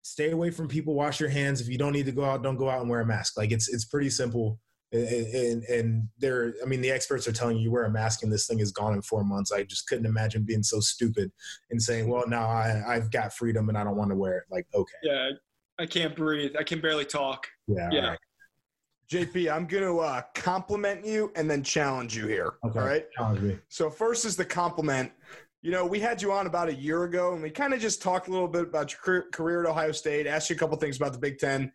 [0.04, 2.58] stay away from people wash your hands if you don't need to go out don't
[2.58, 4.60] go out and wear a mask like it's it's pretty simple
[4.92, 8.32] and and there i mean the experts are telling you you wear a mask and
[8.32, 11.32] this thing is gone in four months i just couldn't imagine being so stupid
[11.72, 14.44] and saying well now i i've got freedom and i don't want to wear it
[14.52, 15.30] like okay yeah
[15.80, 18.20] i can't breathe i can barely talk yeah yeah right.
[19.12, 22.54] JP, I'm going to uh, compliment you and then challenge you here.
[22.66, 22.80] Okay.
[22.80, 23.06] All right.
[23.16, 23.60] Challenge me.
[23.70, 25.12] So, first is the compliment
[25.64, 28.02] you know, we had you on about a year ago and we kind of just
[28.02, 30.98] talked a little bit about your career at Ohio State, asked you a couple things
[30.98, 31.72] about the Big Ten.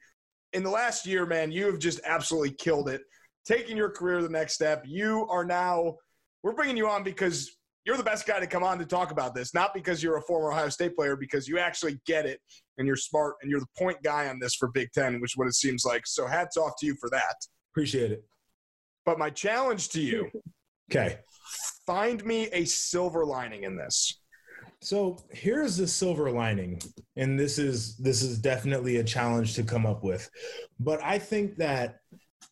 [0.52, 3.00] In the last year, man, you have just absolutely killed it,
[3.46, 4.84] taking your career the next step.
[4.86, 5.96] You are now,
[6.42, 7.50] we're bringing you on because
[7.86, 10.22] you're the best guy to come on to talk about this, not because you're a
[10.22, 12.40] former Ohio State player, because you actually get it
[12.76, 15.36] and you're smart and you're the point guy on this for Big Ten, which is
[15.38, 16.06] what it seems like.
[16.06, 17.36] So hats off to you for that.
[17.72, 18.22] Appreciate it.
[19.06, 20.30] But my challenge to you
[20.90, 21.18] okay
[21.88, 24.20] find me a silver lining in this.
[24.82, 26.80] So here's the silver lining,
[27.16, 30.28] and this is this is definitely a challenge to come up with,
[30.78, 31.96] but I think that,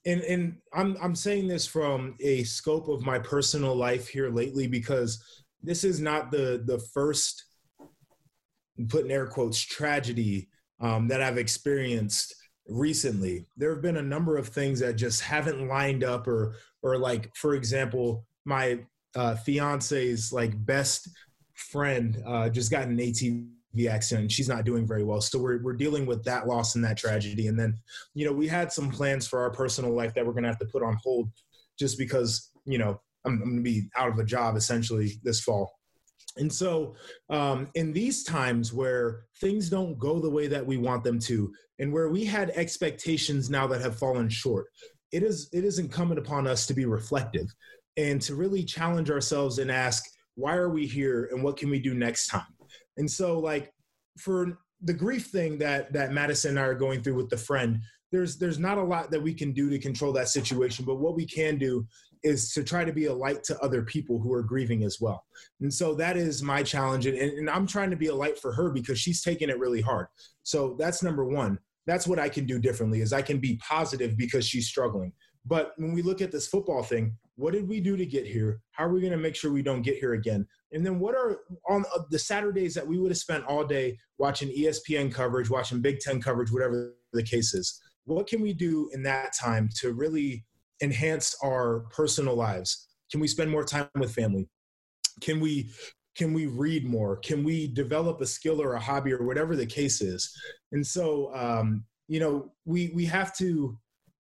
[0.07, 4.67] and and I'm I'm saying this from a scope of my personal life here lately
[4.67, 5.23] because
[5.63, 7.45] this is not the the first,
[8.89, 10.49] put in air quotes, tragedy
[10.81, 12.35] um, that I've experienced
[12.69, 13.47] recently.
[13.57, 17.31] There have been a number of things that just haven't lined up, or or like
[17.37, 18.79] for example, my
[19.15, 21.09] uh, fiance's like best
[21.55, 24.31] friend uh, just got an ATV accident.
[24.31, 27.49] She's not doing very well, so we're we're dealing with that loss and that tragedy.
[27.49, 27.77] And then,
[28.15, 30.67] you know, we had some plans for our personal life that we're gonna have to
[30.67, 31.29] put on hold,
[31.79, 35.73] just because you know I'm, I'm gonna be out of a job essentially this fall.
[36.39, 36.95] And so,
[37.31, 41.53] um, in these times where things don't go the way that we want them to,
[41.79, 44.67] and where we had expectations now that have fallen short,
[45.13, 47.47] it is it is incumbent upon us to be reflective
[47.97, 51.79] and to really challenge ourselves and ask, why are we here, and what can we
[51.79, 52.47] do next time?
[52.97, 53.73] And so, like
[54.19, 57.81] for the grief thing that that Madison and I are going through with the friend,
[58.13, 61.17] there's there's not a lot that we can do to control that situation, but what
[61.17, 61.87] we can do
[62.23, 65.25] is to try to be a light to other people who are grieving as well.
[65.61, 67.07] And so that is my challenge.
[67.07, 69.81] And, and I'm trying to be a light for her because she's taking it really
[69.81, 70.09] hard.
[70.43, 71.59] So that's number one.
[71.87, 75.13] That's what I can do differently is I can be positive because she's struggling.
[75.45, 78.61] But when we look at this football thing, what did we do to get here?
[78.73, 80.47] How are we going to make sure we don't get here again?
[80.73, 84.49] And then what are on the Saturdays that we would have spent all day watching
[84.49, 87.81] ESPN coverage, watching Big Ten coverage, whatever the case is?
[88.05, 90.45] What can we do in that time to really
[90.83, 92.89] enhance our personal lives?
[93.11, 94.49] Can we spend more time with family?
[95.21, 95.71] Can we
[96.17, 97.17] can we read more?
[97.17, 100.35] Can we develop a skill or a hobby or whatever the case is?
[100.73, 103.77] And so, um, you know, we we have to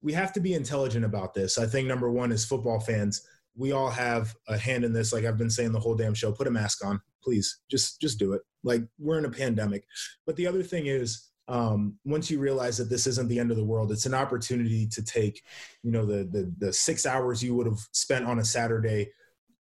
[0.07, 1.59] we have to be intelligent about this.
[1.59, 3.23] I think number one is football fans.
[3.57, 5.13] We all have a hand in this.
[5.13, 6.31] Like I've been saying the whole damn show.
[6.31, 7.63] Put a mask on, please.
[7.69, 8.43] Just just do it.
[8.63, 9.85] Like we're in a pandemic.
[10.25, 13.57] But the other thing is um, once you realize that this isn't the end of
[13.57, 15.43] the world, it's an opportunity to take,
[15.83, 19.11] you know, the the, the six hours you would have spent on a Saturday,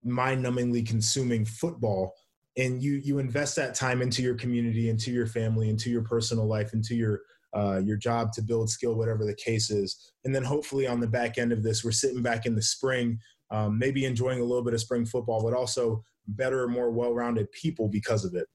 [0.04, 2.14] mind-numbingly consuming football,
[2.56, 6.46] and you you invest that time into your community, into your family, into your personal
[6.46, 7.22] life, into your
[7.56, 11.08] uh, your job to build skill, whatever the case is, and then hopefully on the
[11.08, 13.20] back end of this, we're sitting back in the spring,
[13.52, 17.88] um, maybe enjoying a little bit of spring football, but also better, more well-rounded people
[17.88, 18.48] because of it.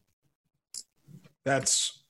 [1.45, 2.05] That's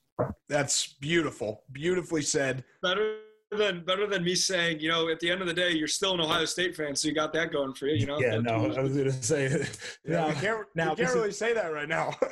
[0.49, 1.63] that's beautiful.
[1.71, 2.63] Beautifully said.
[2.83, 3.17] Better
[3.51, 6.13] than better than me saying, you know, at the end of the day, you're still
[6.13, 7.95] an Ohio State fan, so you got that going for you.
[7.95, 8.19] You know.
[8.19, 8.37] Yeah.
[8.37, 9.65] No, I was gonna say.
[10.05, 12.13] yeah, you can't, now, you can't really say that right now.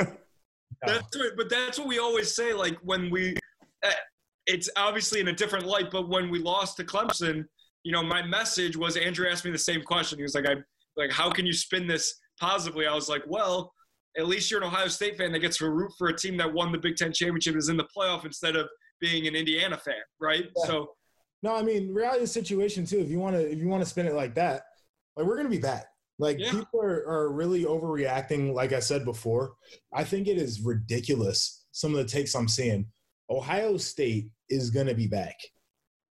[0.86, 2.54] that's what, but that's what we always say.
[2.54, 3.36] Like when we,
[4.50, 7.46] it's obviously in a different light, but when we lost to Clemson,
[7.84, 10.18] you know, my message was Andrew asked me the same question.
[10.18, 10.56] He was like, "I
[10.98, 13.72] like, how can you spin this positively?" I was like, "Well."
[14.18, 16.52] at least you're an Ohio State fan that gets to root for a team that
[16.52, 18.68] won the Big Ten championship is in the playoff instead of
[19.00, 20.46] being an Indiana fan, right?
[20.58, 20.66] Yeah.
[20.66, 20.90] So,
[21.44, 23.00] no, I mean, reality of the situation too.
[23.00, 24.64] If you want to, if you want to spin it like that,
[25.16, 25.86] like we're gonna be back.
[26.18, 26.52] Like yeah.
[26.52, 28.54] people are, are really overreacting.
[28.54, 29.54] Like I said before,
[29.94, 31.66] I think it is ridiculous.
[31.72, 32.88] Some of the takes I'm seeing.
[33.30, 35.38] Ohio State is gonna be back.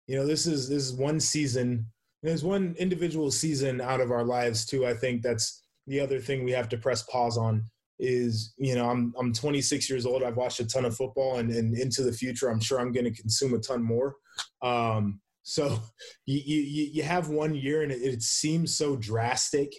[0.06, 1.86] You know, this is this is one season.
[2.22, 4.86] There's one individual season out of our lives too.
[4.86, 7.64] I think that's the other thing we have to press pause on
[7.98, 10.22] is you know I'm I'm 26 years old.
[10.22, 13.04] I've watched a ton of football, and, and into the future, I'm sure I'm going
[13.04, 14.14] to consume a ton more.
[14.62, 15.78] Um, so
[16.26, 19.72] you, you you have one year, and it, it seems so drastic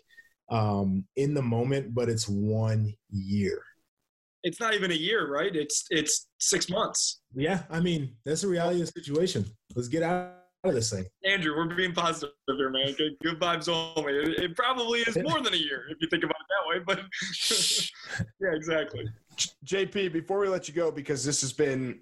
[0.49, 3.61] um, in the moment, but it's one year.
[4.47, 5.53] It's not even a year, right?
[5.53, 7.19] It's it's six months.
[7.35, 9.45] Yeah, I mean that's the reality of the situation.
[9.75, 10.31] Let's get out
[10.63, 11.05] of this thing.
[11.25, 12.93] Andrew, we're being positive here, man.
[12.97, 14.13] Good, good vibes only.
[14.13, 16.83] It, it, probably is more than a year if you think about it that way,
[16.85, 16.99] but
[18.41, 19.05] yeah, exactly.
[19.65, 21.99] JP, before we let you go, because this has been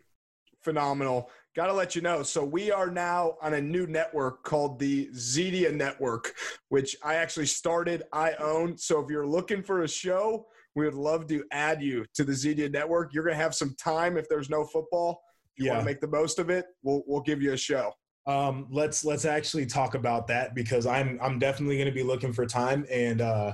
[0.61, 2.21] phenomenal, got to let you know.
[2.21, 6.33] So we are now on a new network called the Zedia Network,
[6.69, 8.77] which I actually started, I own.
[8.77, 12.33] So if you're looking for a show, we would love to add you to the
[12.33, 13.13] Zedia Network.
[13.13, 15.21] You're going to have some time if there's no football.
[15.55, 15.73] If you yeah.
[15.73, 17.93] want to make the most of it, we'll, we'll give you a show.
[18.27, 22.33] Um, let's let's actually talk about that because I'm I'm definitely going to be looking
[22.33, 23.53] for time, and uh,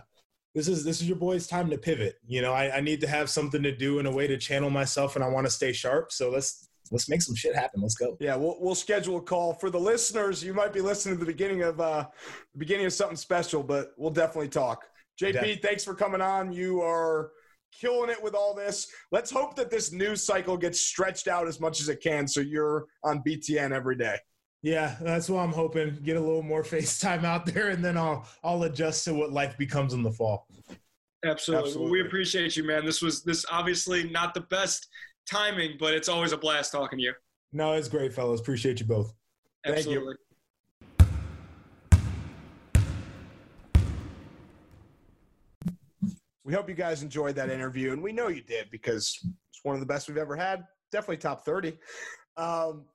[0.56, 2.16] this is this is your boy's time to pivot.
[2.26, 4.70] You know, I, I need to have something to do and a way to channel
[4.70, 6.14] myself, and I want to stay sharp.
[6.14, 7.82] So let's let's make some shit happen.
[7.82, 8.16] Let's go.
[8.22, 10.42] Yeah, we'll we'll schedule a call for the listeners.
[10.42, 12.08] You might be listening to the beginning of uh,
[12.54, 14.86] the beginning of something special, but we'll definitely talk.
[15.22, 15.56] JP, definitely.
[15.58, 16.52] thanks for coming on.
[16.52, 17.32] You are
[17.72, 18.88] killing it with all this.
[19.12, 22.42] Let's hope that this news cycle gets stretched out as much as it can, so
[22.42, 24.18] you're on BTN every day.
[24.64, 25.98] Yeah, that's what I'm hoping.
[26.04, 29.58] Get a little more FaceTime out there, and then I'll I'll adjust to what life
[29.58, 30.48] becomes in the fall.
[31.24, 31.68] Absolutely.
[31.68, 31.82] Absolutely.
[31.84, 32.86] Well, we appreciate you, man.
[32.86, 34.88] This was this obviously not the best
[35.30, 37.14] timing, but it's always a blast talking to you.
[37.54, 38.40] No, it's great, fellas.
[38.40, 39.14] Appreciate you both.
[39.66, 40.16] Absolutely.
[40.16, 40.31] Thank
[46.44, 49.18] We hope you guys enjoyed that interview, and we know you did because
[49.50, 50.66] it's one of the best we've ever had.
[50.92, 51.78] Definitely top 30.
[52.36, 52.86] Um,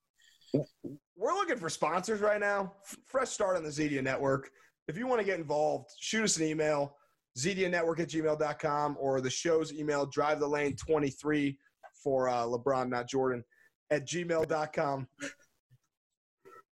[1.17, 2.73] we're looking for sponsors right now.
[3.07, 4.51] Fresh start on the Zedia Network.
[4.89, 6.97] If you want to get involved, shoot us an email,
[7.39, 11.59] zedianetwork at gmail.com, or the show's email, drive the lane 23
[12.03, 13.45] for uh, LeBron, not Jordan,
[13.91, 15.09] at gmail.com.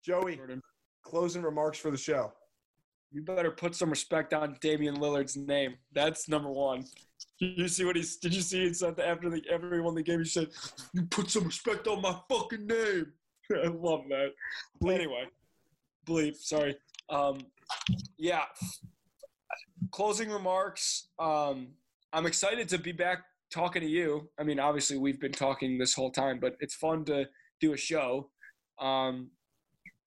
[0.05, 0.39] Joey,
[1.03, 2.33] closing remarks for the show.
[3.11, 5.75] You better put some respect on Damian Lillard's name.
[5.91, 6.85] That's number one.
[7.39, 8.17] Did you see what he's?
[8.17, 10.19] Did you see it after the everyone the game?
[10.19, 10.47] He said,
[10.93, 13.11] "You put some respect on my fucking name."
[13.51, 14.31] I love that.
[14.81, 15.25] Anyway,
[16.07, 16.37] bleep.
[16.37, 16.75] Sorry.
[17.09, 17.39] Um,
[18.17, 18.45] yeah.
[19.91, 21.09] Closing remarks.
[21.19, 21.69] Um,
[22.13, 23.19] I'm excited to be back
[23.51, 24.29] talking to you.
[24.39, 27.27] I mean, obviously we've been talking this whole time, but it's fun to
[27.59, 28.29] do a show.
[28.79, 29.31] Um,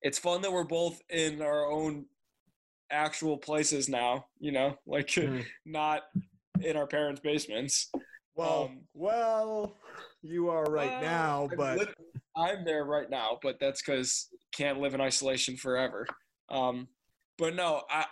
[0.02, 2.06] it's fun that we're both in our own
[2.90, 4.26] actual places now.
[4.38, 5.44] You know, like Mhm.
[5.64, 6.02] not
[6.60, 7.90] in our parents' basements.
[8.36, 9.76] Well, Um, well,
[10.22, 11.94] you are right Well, now, but
[12.36, 16.06] I'm there right now, but that's because can't live in isolation forever.
[16.48, 16.88] Um,
[17.38, 18.06] but no, I,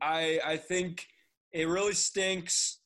[0.00, 1.06] I, I think
[1.52, 2.80] it really stinks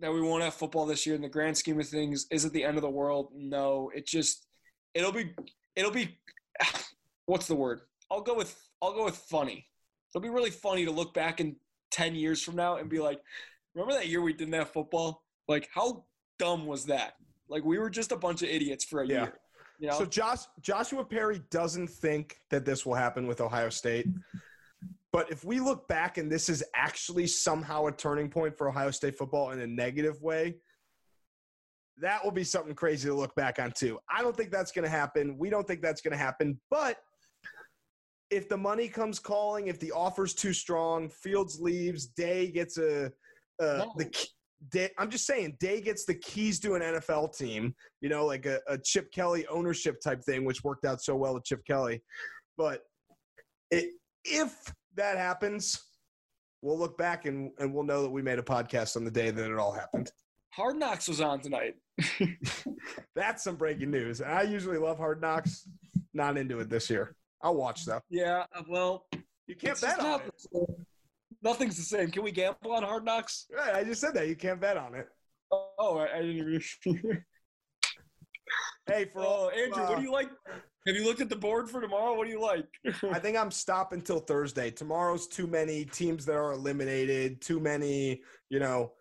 [0.00, 1.14] that we won't have football this year.
[1.14, 3.32] In the grand scheme of things, is it the end of the world?
[3.34, 4.46] No, it just,
[4.94, 5.34] it'll be,
[5.76, 6.18] it'll be,
[7.26, 7.82] what's the word?
[8.10, 9.66] I'll go with, I'll go with funny.
[10.14, 11.56] It'll be really funny to look back in
[11.90, 13.20] ten years from now and be like,
[13.74, 15.24] remember that year we didn't have football?
[15.48, 16.04] Like, how
[16.38, 17.14] dumb was that?
[17.48, 19.22] Like, we were just a bunch of idiots for a Yeah.
[19.24, 19.40] year.
[19.80, 19.98] You know?
[19.98, 24.06] so Josh Joshua Perry doesn't think that this will happen with Ohio State.
[25.10, 28.92] But if we look back and this is actually somehow a turning point for Ohio
[28.92, 30.58] State football in a negative way,
[31.98, 33.98] that will be something crazy to look back on too.
[34.08, 35.36] I don't think that's going to happen.
[35.38, 36.60] We don't think that's going to happen.
[36.70, 36.98] But
[38.30, 43.06] if the money comes calling, if the offer's too strong, Fields leaves, Day gets a
[43.06, 43.10] uh,
[43.60, 43.92] No.
[43.96, 44.10] the
[44.70, 47.74] Day, I'm just saying, Day gets the keys to an NFL team.
[48.00, 51.34] You know, like a, a Chip Kelly ownership type thing, which worked out so well
[51.34, 52.02] with Chip Kelly.
[52.56, 52.80] But
[53.70, 53.90] it,
[54.24, 54.54] if
[54.96, 55.82] that happens,
[56.62, 59.30] we'll look back and, and we'll know that we made a podcast on the day
[59.30, 60.10] that it all happened.
[60.50, 61.74] Hard Knocks was on tonight.
[63.14, 64.22] That's some breaking news.
[64.22, 65.68] I usually love Hard Knocks.
[66.14, 67.16] Not into it this year.
[67.44, 68.00] I'll watch though.
[68.08, 69.06] Yeah, well,
[69.46, 70.70] You can't bet on not it.
[71.42, 72.10] Nothing's the same.
[72.10, 73.46] Can we gamble on Hard Knocks?
[73.54, 74.28] Right, I just said that.
[74.28, 75.06] You can't bet on it.
[75.52, 77.24] Oh, I, I didn't even.
[78.86, 80.28] Hey, for all, oh, Andrew, what uh, do you like?
[80.86, 82.14] Have you looked at the board for tomorrow?
[82.14, 82.66] What do you like?
[83.10, 84.70] I think I'm stopping until Thursday.
[84.70, 87.40] Tomorrow's too many teams that are eliminated.
[87.40, 88.20] Too many,
[88.50, 88.92] you know.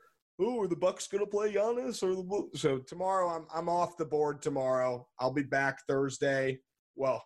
[0.41, 3.27] Ooh, are the Bucks gonna play Giannis or the Blu-" so tomorrow?
[3.27, 5.05] I'm I'm off the board tomorrow.
[5.19, 6.59] I'll be back Thursday.
[6.95, 7.21] Well,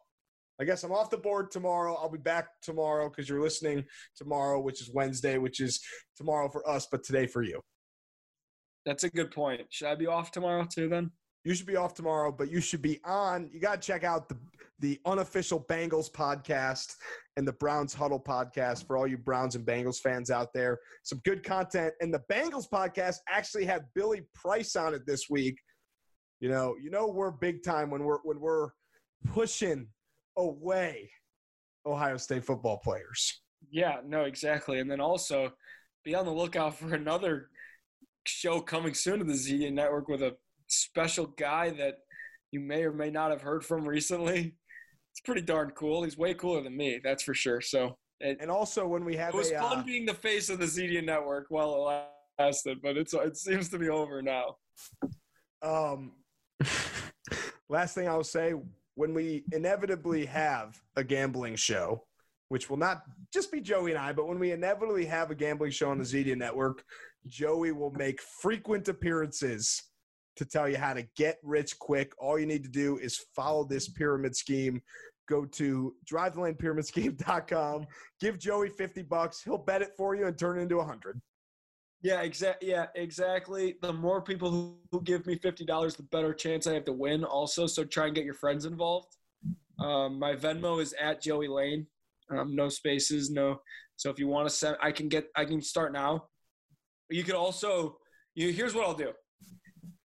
[0.59, 1.95] I guess I'm off the board tomorrow.
[1.95, 3.85] I'll be back tomorrow because you're listening
[4.15, 5.79] tomorrow, which is Wednesday, which is
[6.15, 7.61] tomorrow for us, but today for you.
[8.85, 9.61] That's a good point.
[9.69, 10.87] Should I be off tomorrow too?
[10.89, 11.11] Then
[11.43, 13.49] You should be off tomorrow, but you should be on.
[13.53, 14.37] You got to check out the
[14.79, 16.93] the unofficial Bengals podcast
[17.35, 20.79] and the Browns Huddle podcast for all you Browns and Bengals fans out there.
[21.03, 25.59] Some good content, and the Bengals podcast actually had Billy Price on it this week.
[26.39, 28.69] You know, you know we're big time when we're when we're
[29.27, 29.87] pushing
[30.37, 31.09] away
[31.85, 33.41] Ohio State football players.
[33.71, 34.79] yeah, no, exactly.
[34.79, 35.53] And then also
[36.03, 37.49] be on the lookout for another
[38.25, 40.35] show coming soon to the Zedia Network with a
[40.67, 41.95] special guy that
[42.51, 44.55] you may or may not have heard from recently.
[45.11, 46.03] It's pretty darn cool.
[46.03, 47.61] He's way cooler than me, that's for sure.
[47.61, 50.49] So it, And also when we have it was a, fun uh, being the face
[50.49, 54.57] of the Zedia Network while it lasted, but it's it seems to be over now.
[55.61, 56.13] Um,
[57.69, 58.53] last thing I'll say
[58.97, 62.03] when we inevitably have a gambling show,
[62.49, 65.69] which will not just be Joey and I, but when we inevitably have a gambling
[65.69, 66.83] show on the Zedia Network,
[67.27, 69.83] Joey will make frequent appearances
[70.35, 72.11] to tell you how to get rich quick.
[72.17, 74.81] All you need to do is follow this pyramid scheme.
[75.29, 77.85] Go to drivethelanepyramidscheme.com,
[78.19, 79.43] give Joey 50 bucks.
[79.43, 81.21] He'll bet it for you and turn it into a 100.
[82.03, 82.69] Yeah, exactly.
[82.69, 83.75] Yeah, exactly.
[83.81, 86.93] The more people who, who give me fifty dollars, the better chance I have to
[86.93, 87.23] win.
[87.23, 89.15] Also, so try and get your friends involved.
[89.79, 91.87] Um, my Venmo is at Joey Lane.
[92.29, 93.61] Um, no spaces, no.
[93.95, 96.25] So if you want to send, I can get, I can start now.
[97.09, 97.97] You could also,
[98.35, 99.11] you here's what I'll do.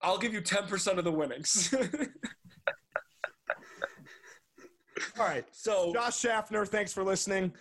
[0.02, 1.74] I'll give you ten percent of the winnings.
[5.18, 5.46] All right.
[5.52, 7.54] so Josh Schaffner, thanks for listening.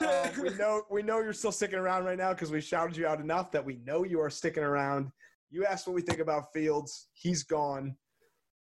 [0.00, 3.06] Uh, we know we know you're still sticking around right now because we shouted you
[3.06, 5.10] out enough that we know you are sticking around.
[5.50, 7.08] You asked what we think about Fields.
[7.12, 7.96] He's gone.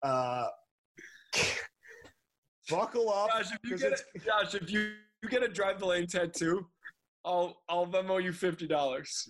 [0.01, 0.47] Uh,
[2.69, 3.30] buckle up.
[3.30, 6.67] Josh, if you get a, Josh, if you, you get a drive the lane tattoo,
[7.26, 9.30] I'll I'll Venmo you fifty dollars.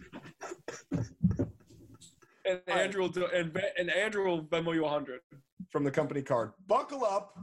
[2.46, 2.60] And.
[2.68, 5.22] Andrew will do and and Andrew will Venmo you a hundred.
[5.70, 6.52] from the company card.
[6.68, 7.38] Buckle up.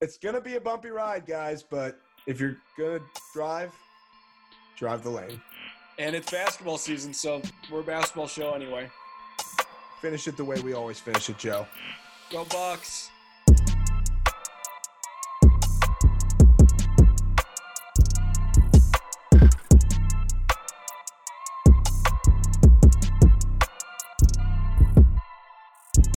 [0.00, 1.62] It's gonna be a bumpy ride, guys.
[1.62, 3.00] But if you're gonna
[3.34, 3.72] drive,
[4.76, 5.40] drive the lane.
[5.98, 8.88] And it's basketball season, so we're a basketball show anyway.
[10.00, 11.66] Finish it the way we always finish it, Joe.
[12.30, 13.10] Go Bucks!